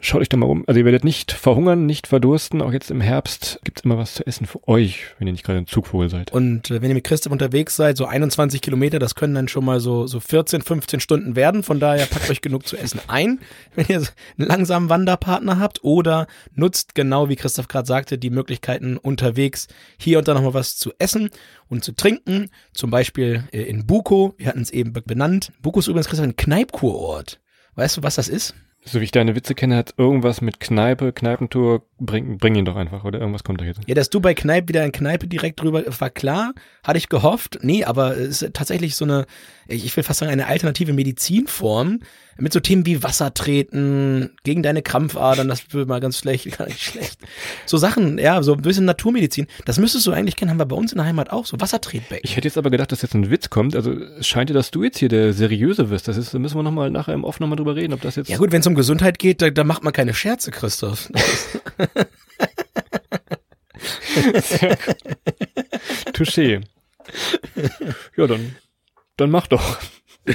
Schaut 0.00 0.22
euch 0.22 0.30
da 0.30 0.38
mal 0.38 0.46
um. 0.46 0.64
Also 0.66 0.80
ihr 0.80 0.86
werdet 0.86 1.04
nicht 1.04 1.32
verhungern, 1.32 1.84
nicht 1.84 2.06
verdursten. 2.06 2.62
Auch 2.62 2.72
jetzt 2.72 2.90
im 2.90 3.02
Herbst 3.02 3.60
gibt's 3.64 3.82
immer 3.82 3.98
was 3.98 4.14
zu 4.14 4.26
essen 4.26 4.46
für 4.46 4.66
euch, 4.66 5.04
wenn 5.18 5.26
ihr 5.26 5.32
nicht 5.32 5.44
gerade 5.44 5.58
ein 5.58 5.66
Zugvogel 5.66 6.08
seid. 6.08 6.32
Und 6.32 6.70
wenn 6.70 6.88
ihr 6.88 6.94
mit 6.94 7.04
Christoph 7.04 7.32
unterwegs 7.32 7.76
seid, 7.76 7.98
so 7.98 8.06
21 8.06 8.62
Kilometer, 8.62 8.98
das 8.98 9.14
können 9.14 9.34
dann 9.34 9.48
schon 9.48 9.66
mal 9.66 9.80
so, 9.80 10.06
so 10.06 10.18
14, 10.18 10.62
15 10.62 11.00
Stunden 11.00 11.36
werden. 11.36 11.62
Von 11.62 11.78
daher 11.78 12.06
packt 12.06 12.21
euch 12.30 12.40
genug 12.40 12.66
zu 12.66 12.76
essen 12.76 13.00
ein, 13.08 13.40
wenn 13.74 13.86
ihr 13.88 13.98
einen 13.98 14.48
langsamen 14.48 14.88
Wanderpartner 14.88 15.58
habt 15.58 15.84
oder 15.84 16.26
nutzt 16.54 16.94
genau 16.94 17.28
wie 17.28 17.36
Christoph 17.36 17.68
gerade 17.68 17.86
sagte, 17.86 18.18
die 18.18 18.30
Möglichkeiten 18.30 18.96
unterwegs 18.96 19.68
hier 19.98 20.18
und 20.18 20.28
da 20.28 20.34
nochmal 20.34 20.54
was 20.54 20.76
zu 20.76 20.92
essen 20.98 21.30
und 21.68 21.84
zu 21.84 21.92
trinken. 21.92 22.50
Zum 22.72 22.90
Beispiel 22.90 23.44
äh, 23.52 23.62
in 23.62 23.86
Buko, 23.86 24.34
wir 24.38 24.48
hatten 24.48 24.62
es 24.62 24.70
eben 24.70 24.92
benannt. 24.92 25.52
Buko 25.62 25.80
ist 25.80 25.88
übrigens 25.88 26.08
Christoph 26.08 26.26
ein 26.26 26.36
Kneipkurort. 26.36 27.40
Weißt 27.74 27.96
du, 27.96 28.02
was 28.02 28.16
das 28.16 28.28
ist? 28.28 28.54
So 28.84 29.00
wie 29.00 29.04
ich 29.04 29.12
deine 29.12 29.36
Witze 29.36 29.54
kenne, 29.54 29.76
hat 29.76 29.94
irgendwas 29.96 30.40
mit 30.40 30.58
Kneipe, 30.58 31.12
Kneipentour, 31.12 31.82
bring, 32.00 32.38
bring 32.38 32.56
ihn 32.56 32.64
doch 32.64 32.74
einfach, 32.74 33.04
oder 33.04 33.20
irgendwas 33.20 33.44
kommt 33.44 33.60
da 33.60 33.64
jetzt. 33.64 33.80
Ja, 33.86 33.94
dass 33.94 34.10
du 34.10 34.20
bei 34.20 34.34
Kneipe 34.34 34.68
wieder 34.68 34.84
in 34.84 34.90
Kneipe 34.90 35.28
direkt 35.28 35.60
drüber, 35.60 35.84
war 35.86 36.10
klar, 36.10 36.52
hatte 36.82 36.98
ich 36.98 37.08
gehofft. 37.08 37.60
Nee, 37.62 37.84
aber 37.84 38.16
es 38.16 38.42
ist 38.42 38.54
tatsächlich 38.54 38.96
so 38.96 39.04
eine, 39.04 39.26
ich 39.68 39.96
will 39.96 40.02
fast 40.02 40.20
sagen, 40.20 40.32
eine 40.32 40.46
alternative 40.46 40.92
Medizinform 40.92 42.00
mit 42.38 42.52
so 42.52 42.60
Themen 42.60 42.86
wie 42.86 43.02
Wasser 43.02 43.34
treten, 43.34 44.30
gegen 44.42 44.62
deine 44.62 44.82
Krampfadern, 44.82 45.48
das 45.48 45.72
wird 45.72 45.88
mal 45.88 46.00
ganz 46.00 46.18
schlecht, 46.18 46.58
gar 46.58 46.66
nicht 46.66 46.82
schlecht. 46.82 47.18
So 47.66 47.76
Sachen, 47.76 48.18
ja, 48.18 48.42
so 48.42 48.54
ein 48.54 48.62
bisschen 48.62 48.84
Naturmedizin. 48.84 49.46
Das 49.64 49.78
müsstest 49.78 50.06
du 50.06 50.12
eigentlich 50.12 50.36
kennen, 50.36 50.50
haben 50.50 50.58
wir 50.58 50.66
bei 50.66 50.76
uns 50.76 50.92
in 50.92 50.98
der 50.98 51.06
Heimat 51.06 51.30
auch, 51.30 51.46
so 51.46 51.60
Wassertretbecken. 51.60 52.22
Ich 52.24 52.36
hätte 52.36 52.48
jetzt 52.48 52.58
aber 52.58 52.70
gedacht, 52.70 52.92
dass 52.92 53.02
jetzt 53.02 53.14
ein 53.14 53.30
Witz 53.30 53.50
kommt. 53.50 53.76
Also 53.76 53.92
es 53.92 54.26
scheint 54.26 54.50
dir, 54.50 54.54
dass 54.54 54.70
du 54.70 54.82
jetzt 54.82 54.98
hier 54.98 55.08
der 55.08 55.32
Seriöse 55.32 55.90
wirst. 55.90 56.08
Das 56.08 56.16
ist, 56.16 56.34
da 56.34 56.38
müssen 56.38 56.56
wir 56.56 56.62
nochmal 56.62 56.90
nachher 56.90 57.14
im 57.14 57.24
Off 57.24 57.40
nochmal 57.40 57.56
drüber 57.56 57.76
reden, 57.76 57.92
ob 57.92 58.00
das 58.00 58.16
jetzt. 58.16 58.28
Ja 58.28 58.38
gut, 58.38 58.52
wenn 58.52 58.60
es 58.60 58.66
um 58.66 58.71
Gesundheit 58.74 59.18
geht, 59.18 59.42
da, 59.42 59.50
da 59.50 59.64
macht 59.64 59.84
man 59.84 59.92
keine 59.92 60.14
Scherze, 60.14 60.50
Christoph. 60.50 61.10
Touché. 66.12 66.60
Ja, 68.16 68.26
dann, 68.26 68.56
dann 69.16 69.30
mach 69.30 69.46
doch. 69.46 69.78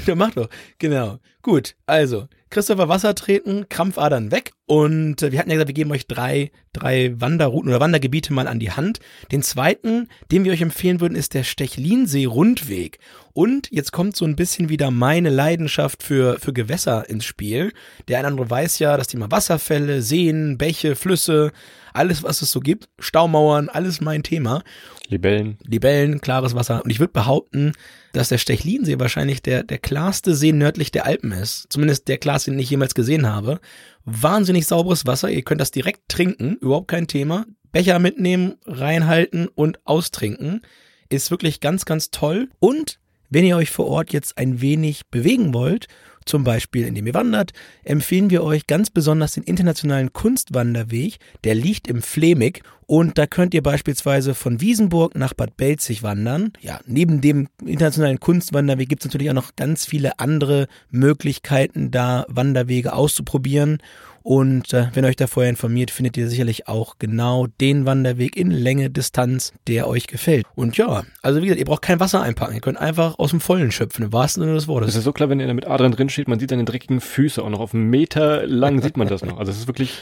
Ja, 0.05 0.15
mach 0.15 0.31
doch. 0.31 0.49
Genau. 0.79 1.19
Gut. 1.47 1.75
Also, 1.85 2.27
Christopher 2.49 2.89
Wasser 2.89 3.15
treten, 3.15 3.69
Krampfadern 3.69 4.31
weg. 4.31 4.51
Und 4.65 5.21
äh, 5.21 5.31
wir 5.31 5.39
hatten 5.39 5.49
ja 5.49 5.55
gesagt, 5.55 5.69
wir 5.69 5.73
geben 5.73 5.93
euch 5.93 6.05
drei, 6.05 6.51
drei 6.73 7.13
Wanderrouten 7.21 7.69
oder 7.69 7.79
Wandergebiete 7.79 8.33
mal 8.33 8.49
an 8.49 8.59
die 8.59 8.71
Hand. 8.71 8.99
Den 9.31 9.41
zweiten, 9.43 10.09
den 10.29 10.43
wir 10.43 10.51
euch 10.51 10.59
empfehlen 10.59 10.99
würden, 10.99 11.15
ist 11.15 11.33
der 11.33 11.45
Stechlinsee-Rundweg. 11.45 12.99
Und 13.31 13.69
jetzt 13.71 13.93
kommt 13.93 14.17
so 14.17 14.25
ein 14.25 14.35
bisschen 14.35 14.67
wieder 14.67 14.91
meine 14.91 15.29
Leidenschaft 15.29 16.03
für, 16.03 16.37
für 16.37 16.51
Gewässer 16.51 17.09
ins 17.09 17.23
Spiel. 17.23 17.71
Der 18.09 18.19
eine 18.19 18.27
andere 18.27 18.49
weiß 18.49 18.79
ja, 18.79 18.97
das 18.97 19.07
Thema 19.07 19.31
Wasserfälle, 19.31 20.01
Seen, 20.01 20.57
Bäche, 20.57 20.97
Flüsse, 20.97 21.53
alles, 21.97 22.23
was 22.23 22.41
es 22.41 22.51
so 22.51 22.59
gibt, 22.59 22.87
Staumauern, 22.99 23.69
alles 23.69 23.99
mein 24.01 24.23
Thema. 24.23 24.63
Libellen. 25.09 25.57
Libellen, 25.63 26.21
klares 26.21 26.55
Wasser. 26.55 26.83
Und 26.83 26.91
ich 26.91 26.99
würde 26.99 27.13
behaupten, 27.13 27.73
dass 28.13 28.29
der 28.29 28.37
Stechlinsee 28.37 28.99
wahrscheinlich 28.99 29.41
der, 29.41 29.63
der 29.63 29.77
klarste 29.77 30.35
See 30.35 30.51
nördlich 30.51 30.91
der 30.91 31.05
Alpen 31.05 31.31
ist. 31.31 31.67
Zumindest 31.69 32.07
der 32.07 32.17
klarste, 32.17 32.51
den 32.51 32.59
ich 32.59 32.69
jemals 32.69 32.95
gesehen 32.95 33.27
habe. 33.27 33.59
Wahnsinnig 34.05 34.67
sauberes 34.67 35.05
Wasser. 35.05 35.29
Ihr 35.29 35.41
könnt 35.41 35.61
das 35.61 35.71
direkt 35.71 36.07
trinken. 36.07 36.57
Überhaupt 36.61 36.87
kein 36.87 37.07
Thema. 37.07 37.45
Becher 37.71 37.99
mitnehmen, 37.99 38.55
reinhalten 38.65 39.47
und 39.47 39.85
austrinken. 39.85 40.61
Ist 41.09 41.31
wirklich 41.31 41.59
ganz, 41.59 41.85
ganz 41.85 42.11
toll. 42.11 42.49
Und 42.59 42.99
wenn 43.29 43.45
ihr 43.45 43.57
euch 43.57 43.71
vor 43.71 43.87
Ort 43.87 44.13
jetzt 44.13 44.37
ein 44.37 44.61
wenig 44.61 45.07
bewegen 45.07 45.53
wollt, 45.53 45.87
zum 46.27 46.43
Beispiel 46.43 46.85
indem 46.85 47.07
ihr 47.07 47.13
wandert, 47.13 47.51
empfehlen 47.83 48.29
wir 48.29 48.43
euch 48.43 48.67
ganz 48.67 48.89
besonders 48.89 49.33
den 49.33 49.43
internationalen 49.43 50.13
Kunstwanderweg. 50.13 51.17
Der 51.43 51.55
liegt 51.55 51.87
im 51.87 52.01
Flemig 52.01 52.63
und 52.85 53.17
da 53.17 53.27
könnt 53.27 53.53
ihr 53.53 53.61
beispielsweise 53.61 54.33
von 54.33 54.61
Wiesenburg 54.61 55.15
nach 55.15 55.33
Bad 55.33 55.57
Belzig 55.57 56.03
wandern. 56.03 56.53
Ja, 56.61 56.79
neben 56.85 57.19
dem 57.19 57.49
internationalen 57.65 58.19
Kunstwanderweg 58.19 58.87
gibt 58.87 59.01
es 59.01 59.07
natürlich 59.07 59.29
auch 59.29 59.35
noch 59.35 59.55
ganz 59.57 59.85
viele 59.85 60.19
andere 60.19 60.67
Möglichkeiten, 60.89 61.91
da 61.91 62.25
Wanderwege 62.29 62.93
auszuprobieren. 62.93 63.79
Und 64.27 64.73
äh, 64.73 64.87
wenn 64.93 65.05
euch 65.05 65.15
da 65.15 65.25
vorher 65.25 65.49
informiert, 65.49 65.89
findet 65.89 66.17
ihr 66.17 66.27
sicherlich 66.27 66.67
auch 66.67 66.95
genau 66.99 67.47
den 67.61 67.85
Wanderweg 67.85 68.35
in 68.35 68.51
Länge, 68.51 68.89
Distanz, 68.89 69.53
der 69.67 69.87
euch 69.87 70.05
gefällt. 70.07 70.45
Und 70.53 70.75
ja, 70.75 71.03
also 71.21 71.39
wie 71.39 71.45
gesagt, 71.45 71.61
ihr 71.61 71.65
braucht 71.65 71.81
kein 71.81 72.01
Wasser 72.01 72.21
einpacken. 72.21 72.53
Ihr 72.53 72.59
könnt 72.59 72.77
einfach 72.77 73.19
aus 73.19 73.29
dem 73.29 73.39
Vollen 73.39 73.71
schöpfen, 73.71 74.03
im 74.03 74.11
wahrsten 74.11 74.43
Sinne 74.43 74.53
des 74.53 74.67
Wortes. 74.67 74.87
Das 74.87 74.95
ist 74.97 75.05
so 75.05 75.13
klar, 75.13 75.29
wenn 75.29 75.39
ihr 75.39 75.47
da 75.47 75.53
mit 75.53 75.65
Adrian 75.65 75.93
drin 75.93 76.09
steht, 76.09 76.27
man 76.27 76.39
sieht 76.39 76.49
seine 76.49 76.65
dreckigen 76.65 76.99
Füße 76.99 77.41
auch 77.41 77.49
noch 77.49 77.61
auf 77.61 77.73
einen 77.73 77.89
Meter 77.89 78.45
lang 78.45 78.81
sieht 78.81 78.97
man 78.97 79.07
das 79.07 79.23
noch. 79.23 79.39
Also 79.39 79.49
es 79.49 79.59
ist 79.59 79.67
wirklich 79.67 79.93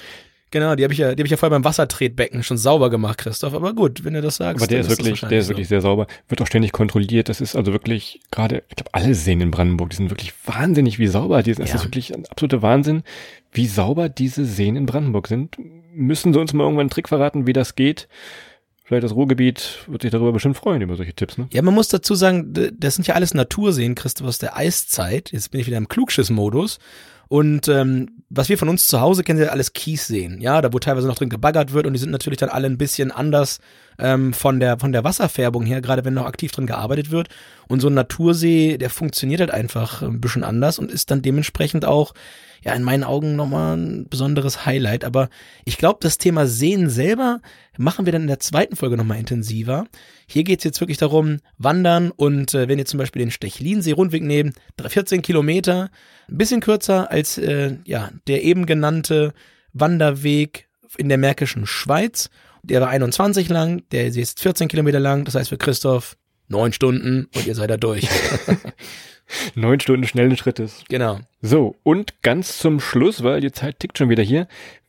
Genau, 0.52 0.76
die 0.76 0.84
habe 0.84 0.94
ich 0.94 1.00
ja, 1.00 1.16
die 1.16 1.22
habe 1.22 1.26
ich 1.28 1.32
ja 1.32 1.38
vorher 1.38 1.56
beim 1.56 1.66
Wassertretbecken 1.66 2.44
schon 2.44 2.58
sauber 2.58 2.90
gemacht, 2.90 3.18
Christoph. 3.18 3.54
Aber 3.54 3.74
gut, 3.74 4.04
wenn 4.06 4.14
du 4.14 4.22
das 4.22 4.38
sagst. 4.38 4.62
Aber 4.62 4.68
der 4.68 4.82
ist 4.82 4.90
wirklich, 4.90 5.20
der 5.22 5.40
ist 5.40 5.50
wirklich 5.50 5.68
sehr 5.68 5.82
sauber. 5.82 6.08
Wird 6.30 6.42
auch 6.42 6.48
ständig 6.48 6.72
kontrolliert. 6.72 7.28
Das 7.30 7.42
ist 7.42 7.56
also 7.56 7.74
wirklich 7.74 8.22
gerade, 8.32 8.64
ich 8.70 8.76
glaube, 8.76 8.94
alle 8.94 9.16
Seen 9.16 9.42
in 9.42 9.52
Brandenburg, 9.52 9.90
die 9.90 9.98
sind 9.98 10.12
wirklich 10.12 10.34
wahnsinnig, 10.46 10.98
wie 11.00 11.08
sauber 11.08 11.44
die 11.44 11.54
sind. 11.54 11.64
Das 11.64 11.72
Ja. 11.72 11.76
ist 11.78 11.84
wirklich 11.86 12.14
ein 12.16 12.26
absoluter 12.28 12.62
Wahnsinn, 12.62 13.04
wie 13.52 13.68
sauber 13.68 14.08
diese 14.08 14.46
Seen 14.46 14.76
in 14.76 14.86
Brandenburg 14.86 15.28
sind. 15.28 15.58
Müssen 15.94 16.32
sie 16.34 16.40
uns 16.40 16.54
mal 16.54 16.64
irgendwann 16.64 16.84
einen 16.84 16.90
Trick 16.90 17.10
verraten, 17.10 17.48
wie 17.48 17.54
das 17.54 17.76
geht? 17.76 18.08
Vielleicht 18.84 19.04
das 19.04 19.16
Ruhrgebiet 19.16 19.80
wird 19.88 20.04
sich 20.04 20.12
darüber 20.12 20.32
bestimmt 20.32 20.58
freuen, 20.58 20.82
über 20.84 20.96
solche 20.96 21.14
Tipps, 21.14 21.40
ne? 21.40 21.48
Ja, 21.52 21.64
man 21.64 21.74
muss 21.74 21.88
dazu 21.88 22.14
sagen, 22.14 22.54
das 22.78 22.96
sind 22.96 23.08
ja 23.08 23.16
alles 23.16 23.34
Naturseen, 23.34 23.96
Christoph, 23.96 24.28
aus 24.28 24.38
der 24.38 24.56
Eiszeit. 24.56 25.32
Jetzt 25.32 25.50
bin 25.50 25.60
ich 25.60 25.66
wieder 25.68 25.78
im 25.78 25.88
Klugschiss-Modus. 25.88 26.78
Und 27.28 27.68
ähm, 27.68 28.24
was 28.30 28.50
wir 28.50 28.58
von 28.58 28.70
uns 28.70 28.88
zu 28.88 29.02
Hause 29.02 29.24
kennen, 29.24 29.38
sind 29.38 29.48
ja 29.48 29.52
alles 29.52 29.74
Kiesseen, 29.74 30.42
ja, 30.42 30.62
da 30.62 30.72
wo 30.72 30.80
teilweise 30.80 31.08
noch 31.08 31.16
drin 31.16 31.30
gebaggert 31.30 31.74
wird 31.74 31.88
und 31.88 31.94
die 31.94 32.00
sind 32.00 32.12
natürlich 32.12 32.40
dann 32.40 32.50
alle 32.50 32.68
ein 32.68 32.78
bisschen 32.78 33.12
anders 33.12 33.60
ähm, 34.00 34.34
von 34.34 34.60
der 34.60 34.80
von 34.80 34.92
der 34.92 35.04
Wasserfärbung 35.04 35.66
her, 35.66 35.82
gerade 35.82 36.06
wenn 36.06 36.14
noch 36.14 36.26
aktiv 36.26 36.52
drin 36.52 36.68
gearbeitet 36.68 37.12
wird. 37.12 37.30
Und 37.68 37.80
so 37.80 37.88
ein 37.88 37.94
Natursee, 37.94 38.78
der 38.78 38.90
funktioniert 38.90 39.40
halt 39.40 39.52
einfach 39.52 40.02
ein 40.02 40.22
bisschen 40.22 40.44
anders 40.44 40.80
und 40.80 40.92
ist 40.92 41.12
dann 41.12 41.22
dementsprechend 41.22 41.86
auch 41.86 42.14
ja 42.64 42.74
in 42.74 42.84
meinen 42.84 43.04
Augen 43.04 43.36
nochmal 43.36 43.78
ein 43.78 44.08
besonderes 44.10 44.66
Highlight. 44.66 45.06
Aber 45.06 45.30
ich 45.66 45.78
glaube, 45.78 46.00
das 46.02 46.18
Thema 46.18 46.48
Seen 46.48 46.90
selber 46.90 47.42
machen 47.78 48.06
wir 48.06 48.12
dann 48.12 48.24
in 48.24 48.28
der 48.28 48.40
zweiten 48.40 48.76
Folge 48.76 48.98
nochmal 48.98 49.20
intensiver. 49.20 49.86
Hier 50.28 50.44
geht's 50.44 50.64
jetzt 50.64 50.82
wirklich 50.82 50.98
darum, 50.98 51.40
wandern 51.58 52.12
und 52.12 52.54
äh, 52.54 52.68
wenn 52.68 52.80
ihr 52.80 52.86
zum 52.86 52.98
Beispiel 52.98 53.22
den 53.22 53.32
Stechlinsee-Rundweg 53.32 54.24
nehmt, 54.24 54.56
14 54.86 55.22
Kilometer, 55.22 55.90
ein 56.28 56.38
bisschen 56.38 56.62
kürzer 56.62 57.12
als 57.12 57.38
äh, 57.38 57.78
ja, 57.86 58.10
der 58.28 58.44
eben 58.44 58.66
genannte 58.66 59.34
Wanderweg 59.74 60.68
in 60.98 61.10
der 61.10 61.18
Märkischen 61.18 61.66
Schweiz. 61.68 62.30
Der 62.68 62.82
war 62.82 62.90
21 62.90 63.50
lang, 63.50 63.84
der 63.92 64.08
ist 64.08 64.40
14 64.40 64.68
Kilometer 64.68 65.00
lang, 65.00 65.24
das 65.26 65.36
heißt 65.36 65.50
für 65.50 65.58
Christoph 65.58 66.18
neun 66.48 66.74
Stunden 66.74 67.28
und 67.36 67.48
ihr 67.48 67.56
seid 67.56 67.70
da 67.70 67.78
durch. 67.78 68.08
Neun 69.56 69.80
Stunden 69.80 70.06
schnellen 70.06 70.38
Schrittes. 70.38 70.84
genau. 70.88 71.20
So, 71.42 71.76
und 71.84 72.22
ganz 72.22 72.60
zum 72.60 72.80
Schluss, 72.80 73.24
weil 73.24 73.42
die 73.42 73.52
Zeit 73.52 73.80
tickt 73.80 73.98
schon 73.98 74.10
wieder 74.10 74.22
hier. 74.22 74.48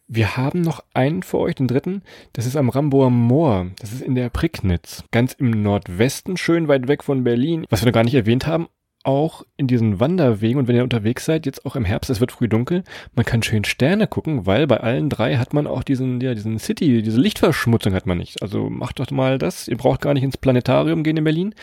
Wir 0.09 0.37
haben 0.37 0.61
noch 0.61 0.85
einen 0.95 1.23
für 1.23 1.39
euch, 1.39 1.57
den 1.57 1.67
dritten. 1.67 2.03
Das 2.33 2.47
ist 2.47 2.57
am 2.57 2.69
Ramboer 2.69 3.11
Moor. 3.11 3.69
Das 3.81 3.93
ist 3.93 4.03
in 4.03 4.15
der 4.15 4.29
Prignitz. 4.29 5.03
Ganz 5.11 5.33
im 5.33 5.51
Nordwesten, 5.63 6.37
schön 6.37 6.69
weit 6.69 6.87
weg 6.87 7.03
von 7.03 7.25
Berlin. 7.25 7.65
Was 7.71 7.83
wir 7.83 7.87
noch 7.87 7.95
gar 7.95 8.05
nicht 8.05 8.15
erwähnt 8.15 8.47
haben, 8.47 8.69
auch 9.07 9.45
in 9.57 9.67
diesen 9.67 10.01
Wanderwegen 10.01 10.59
und 10.59 10.69
wenn 10.69 10.77
ihr 10.77 10.83
unterwegs 10.83 11.25
seid, 11.25 11.47
jetzt 11.47 11.65
auch 11.65 11.77
im 11.77 11.85
Herbst, 11.85 12.11
es 12.11 12.21
wird 12.21 12.33
früh 12.33 12.49
dunkel, 12.49 12.83
man 13.15 13.25
kann 13.25 13.43
schön 13.43 13.65
Sterne 13.65 14.07
gucken, 14.07 14.47
weil 14.47 14.67
bei 14.67 14.79
allen 14.79 15.09
drei 15.09 15.37
hat 15.37 15.55
man 15.55 15.67
auch 15.67 15.83
diesen, 15.83 16.21
ja, 16.21 16.35
diesen 16.35 16.59
City, 16.59 17.03
diese 17.03 17.21
Lichtverschmutzung 17.21 17.95
hat 17.95 18.07
man 18.07 18.19
nicht. 18.19 18.43
Also 18.43 18.69
macht 18.69 18.99
doch 18.99 19.11
mal 19.11 19.39
das. 19.39 19.69
Ihr 19.69 19.77
braucht 19.77 20.01
gar 20.01 20.15
nicht 20.15 20.25
ins 20.25 20.37
Planetarium 20.37 21.05
gehen 21.05 21.17
in 21.17 21.25
Berlin 21.25 21.55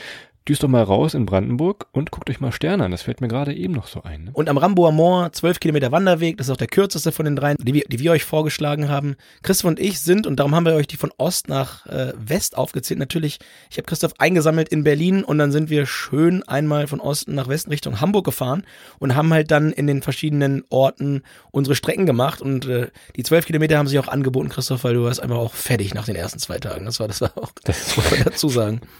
düst 0.47 0.63
doch 0.63 0.67
mal 0.67 0.83
raus 0.83 1.13
in 1.13 1.25
Brandenburg 1.25 1.87
und 1.91 2.11
guckt 2.11 2.29
euch 2.29 2.41
mal 2.41 2.51
Sterne 2.51 2.83
an. 2.83 2.91
Das 2.91 3.03
fällt 3.03 3.21
mir 3.21 3.27
gerade 3.27 3.53
eben 3.53 3.73
noch 3.73 3.87
so 3.87 4.03
ein. 4.03 4.25
Ne? 4.25 4.31
Und 4.33 4.49
am 4.49 4.57
Ramboer 4.57 4.91
Moor, 4.91 5.31
12 5.31 5.59
Kilometer 5.59 5.91
Wanderweg, 5.91 6.37
das 6.37 6.47
ist 6.47 6.51
auch 6.51 6.57
der 6.57 6.67
kürzeste 6.67 7.11
von 7.11 7.25
den 7.25 7.35
dreien, 7.35 7.57
die 7.61 7.73
wir, 7.73 7.83
die 7.87 7.99
wir 7.99 8.11
euch 8.11 8.23
vorgeschlagen 8.23 8.89
haben. 8.89 9.15
Christoph 9.41 9.69
und 9.69 9.79
ich 9.79 10.01
sind, 10.01 10.27
und 10.27 10.39
darum 10.39 10.53
haben 10.53 10.65
wir 10.65 10.73
euch 10.73 10.87
die 10.87 10.97
von 10.97 11.11
Ost 11.17 11.47
nach 11.47 11.85
äh, 11.85 12.13
West 12.17 12.57
aufgezählt, 12.57 12.99
natürlich, 12.99 13.39
ich 13.69 13.77
habe 13.77 13.85
Christoph 13.85 14.13
eingesammelt 14.17 14.69
in 14.69 14.83
Berlin 14.83 15.23
und 15.23 15.37
dann 15.37 15.51
sind 15.51 15.69
wir 15.69 15.85
schön 15.85 16.43
einmal 16.43 16.87
von 16.87 16.99
Osten 16.99 17.35
nach 17.35 17.47
Westen 17.47 17.71
Richtung 17.71 18.01
Hamburg 18.01 18.25
gefahren 18.25 18.65
und 18.99 19.15
haben 19.15 19.33
halt 19.33 19.51
dann 19.51 19.71
in 19.71 19.87
den 19.87 20.01
verschiedenen 20.01 20.63
Orten 20.69 21.23
unsere 21.51 21.75
Strecken 21.75 22.05
gemacht 22.05 22.41
und 22.41 22.65
äh, 22.65 22.87
die 23.15 23.23
12 23.23 23.45
Kilometer 23.45 23.77
haben 23.77 23.87
sich 23.87 23.99
auch 23.99 24.07
angeboten, 24.09 24.49
Christoph, 24.49 24.83
weil 24.83 24.95
du 24.95 25.03
warst 25.03 25.21
einfach 25.21 25.37
auch 25.37 25.53
fertig 25.53 25.93
nach 25.93 26.05
den 26.05 26.15
ersten 26.15 26.39
zwei 26.39 26.59
Tagen. 26.59 26.85
Das 26.85 26.99
war 26.99 27.07
das 27.07 27.21
war 27.21 27.37
auch, 27.37 27.51
das 27.63 27.95
muss 27.95 28.11
man 28.11 28.23
dazu 28.25 28.49
sagen. 28.49 28.81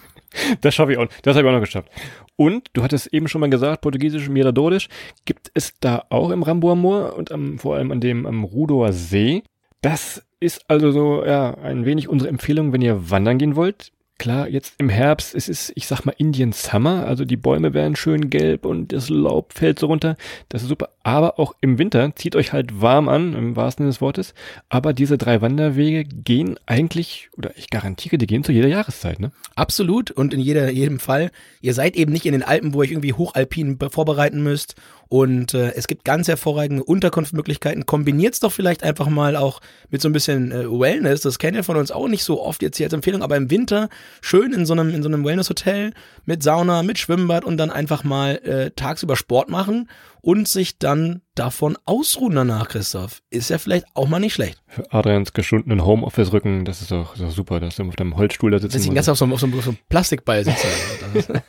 Das 0.62 0.76
schaffe 0.76 0.94
ich 0.94 0.98
auch. 0.98 1.08
Das 1.22 1.36
habe 1.36 1.48
ich 1.48 1.50
auch 1.50 1.56
noch 1.56 1.66
geschafft. 1.66 1.90
Und 2.36 2.70
du 2.74 2.84
hattest 2.84 3.14
eben 3.14 3.28
schon 3.28 3.42
mal 3.42 3.50
gesagt, 3.50 3.82
Portugiesisch 3.82 4.30
Miradores. 4.30 4.88
Gibt 5.26 5.52
es 5.54 5.74
da 5.80 6.04
auch 6.10 6.32
im 6.32 6.44
Ramboer 6.44 7.16
und 7.16 7.32
am, 7.32 7.60
vor 7.60 7.76
allem 7.76 7.92
an 7.92 8.02
dem 8.02 8.26
am 8.26 8.44
Rudower 8.44 8.92
See. 8.92 9.44
Das 9.82 10.26
ist 10.40 10.70
also 10.70 10.92
so 10.92 11.26
ja 11.26 11.56
ein 11.56 11.86
wenig 11.86 12.10
unsere 12.10 12.30
Empfehlung, 12.30 12.74
wenn 12.74 12.82
ihr 12.82 13.10
wandern 13.10 13.38
gehen 13.38 13.56
wollt. 13.56 13.93
Klar, 14.20 14.48
jetzt 14.48 14.76
im 14.78 14.90
Herbst, 14.90 15.34
es 15.36 15.50
ist, 15.50 15.74
ich 15.76 15.88
sag 15.88 16.06
mal, 16.06 16.14
Indian 16.18 16.54
Summer, 16.54 17.06
also 17.06 17.26
die 17.26 17.36
Bäume 17.36 17.74
werden 17.74 17.96
schön 17.96 18.30
gelb 18.30 18.64
und 18.66 18.94
das 18.94 19.10
Laub 19.10 19.54
fällt 19.54 19.80
so 19.80 19.88
runter. 19.88 20.16
Das 20.50 20.62
ist 20.62 20.70
super. 20.70 20.90
Aber 21.02 21.40
auch 21.40 21.56
im 21.62 21.78
Winter 21.80 22.16
zieht 22.16 22.36
euch 22.36 22.54
halt 22.54 22.80
warm 22.80 23.10
an, 23.10 23.34
im 23.34 23.56
wahrsten 23.56 23.84
Sinne 23.84 23.92
des 23.92 24.02
Wortes. 24.02 24.34
Aber 24.70 24.94
diese 24.94 25.18
drei 25.18 25.42
Wanderwege 25.42 26.06
gehen 26.06 26.58
eigentlich, 26.68 27.30
oder 27.38 27.52
ich 27.58 27.70
garantiere, 27.70 28.18
die 28.18 28.28
gehen 28.28 28.44
zu 28.44 28.52
jeder 28.54 28.70
Jahreszeit, 28.70 29.20
ne? 29.20 29.32
Absolut 29.56 30.12
und 30.12 30.34
in 30.34 30.40
jeder, 30.40 30.70
jedem 30.72 31.00
Fall. 31.00 31.32
Ihr 31.60 31.74
seid 31.74 31.96
eben 31.96 32.14
nicht 32.14 32.26
in 32.26 32.32
den 32.34 32.44
Alpen, 32.44 32.74
wo 32.74 32.78
ihr 32.82 32.86
euch 32.86 32.92
irgendwie 32.92 33.14
hochalpin 33.14 33.78
be- 33.78 33.90
vorbereiten 33.90 34.42
müsst. 34.44 34.76
Und 35.14 35.54
äh, 35.54 35.74
es 35.76 35.86
gibt 35.86 36.06
ganz 36.06 36.28
hervorragende 36.28 36.84
Unterkunftsmöglichkeiten. 36.84 37.86
Kombiniert's 37.86 38.40
doch 38.40 38.52
vielleicht 38.52 38.82
einfach 38.82 39.10
mal 39.10 39.36
auch 39.36 39.62
mit 39.92 40.02
so 40.02 40.10
ein 40.10 40.12
bisschen 40.12 40.52
äh, 40.52 40.66
Wellness. 40.68 41.22
Das 41.22 41.38
kennt 41.38 41.56
ihr 41.56 41.64
von 41.64 41.78
uns 41.78 41.92
auch 41.92 42.08
nicht 42.08 42.24
so 42.24 42.42
oft 42.42 42.64
jetzt 42.64 42.78
hier 42.78 42.88
als 42.88 42.94
Empfehlung, 42.94 43.22
aber 43.22 43.38
im 43.38 43.52
Winter 43.52 43.90
schön 44.22 44.54
in 44.54 44.66
so 44.66 44.74
einem, 44.74 44.90
in 44.90 45.04
so 45.04 45.10
einem 45.10 45.24
Wellness-Hotel 45.24 45.94
mit 46.26 46.42
Sauna, 46.42 46.82
mit 46.82 46.98
Schwimmbad 46.98 47.46
und 47.46 47.58
dann 47.58 47.70
einfach 47.70 48.04
mal 48.04 48.38
äh, 48.38 48.72
tagsüber 48.72 49.16
Sport 49.16 49.50
machen 49.50 49.88
und 50.22 50.48
sich 50.48 50.80
dann 50.80 51.22
davon 51.36 51.78
ausruhen 51.86 52.34
danach, 52.34 52.70
Christoph. 52.70 53.22
Ist 53.30 53.52
ja 53.52 53.60
vielleicht 53.60 53.86
auch 53.94 54.08
mal 54.08 54.18
nicht 54.18 54.34
schlecht. 54.34 54.64
Für 54.66 54.92
Adrians 54.92 55.34
geschundenen 55.34 55.86
Homeoffice-Rücken, 55.86 56.66
das 56.66 56.82
ist 56.82 56.90
doch, 56.90 57.14
ist 57.14 57.22
doch 57.22 57.30
super, 57.30 57.60
dass 57.60 57.76
du 57.76 57.84
auf 57.84 57.96
deinem 57.96 58.18
Holzstuhl 58.18 58.50
da 58.50 58.58
sitzen 58.58 58.78
Dass 58.78 58.86
ich 58.88 58.94
ganz 58.96 59.08
auf 59.10 59.20
so, 59.20 59.26
einem- 59.26 59.34
auf 59.34 59.42
so, 59.42 59.46
auf 59.46 59.64
so 59.64 59.70
einem 59.70 59.78
Plastikball 59.90 60.44
sitze. 60.44 60.66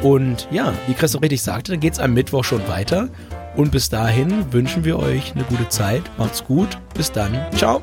Und 0.00 0.48
ja, 0.50 0.72
wie 0.86 0.94
Christoph 0.94 1.22
richtig 1.22 1.42
sagte, 1.42 1.72
dann 1.72 1.80
geht's 1.80 1.98
am 1.98 2.14
Mittwoch 2.14 2.44
schon 2.44 2.66
weiter. 2.68 3.08
Und 3.56 3.72
bis 3.72 3.88
dahin 3.88 4.52
wünschen 4.52 4.84
wir 4.84 4.98
euch 4.98 5.32
eine 5.34 5.44
gute 5.44 5.68
Zeit. 5.68 6.02
Macht's 6.18 6.44
gut. 6.44 6.78
Bis 6.94 7.10
dann. 7.10 7.36
Ciao. 7.56 7.82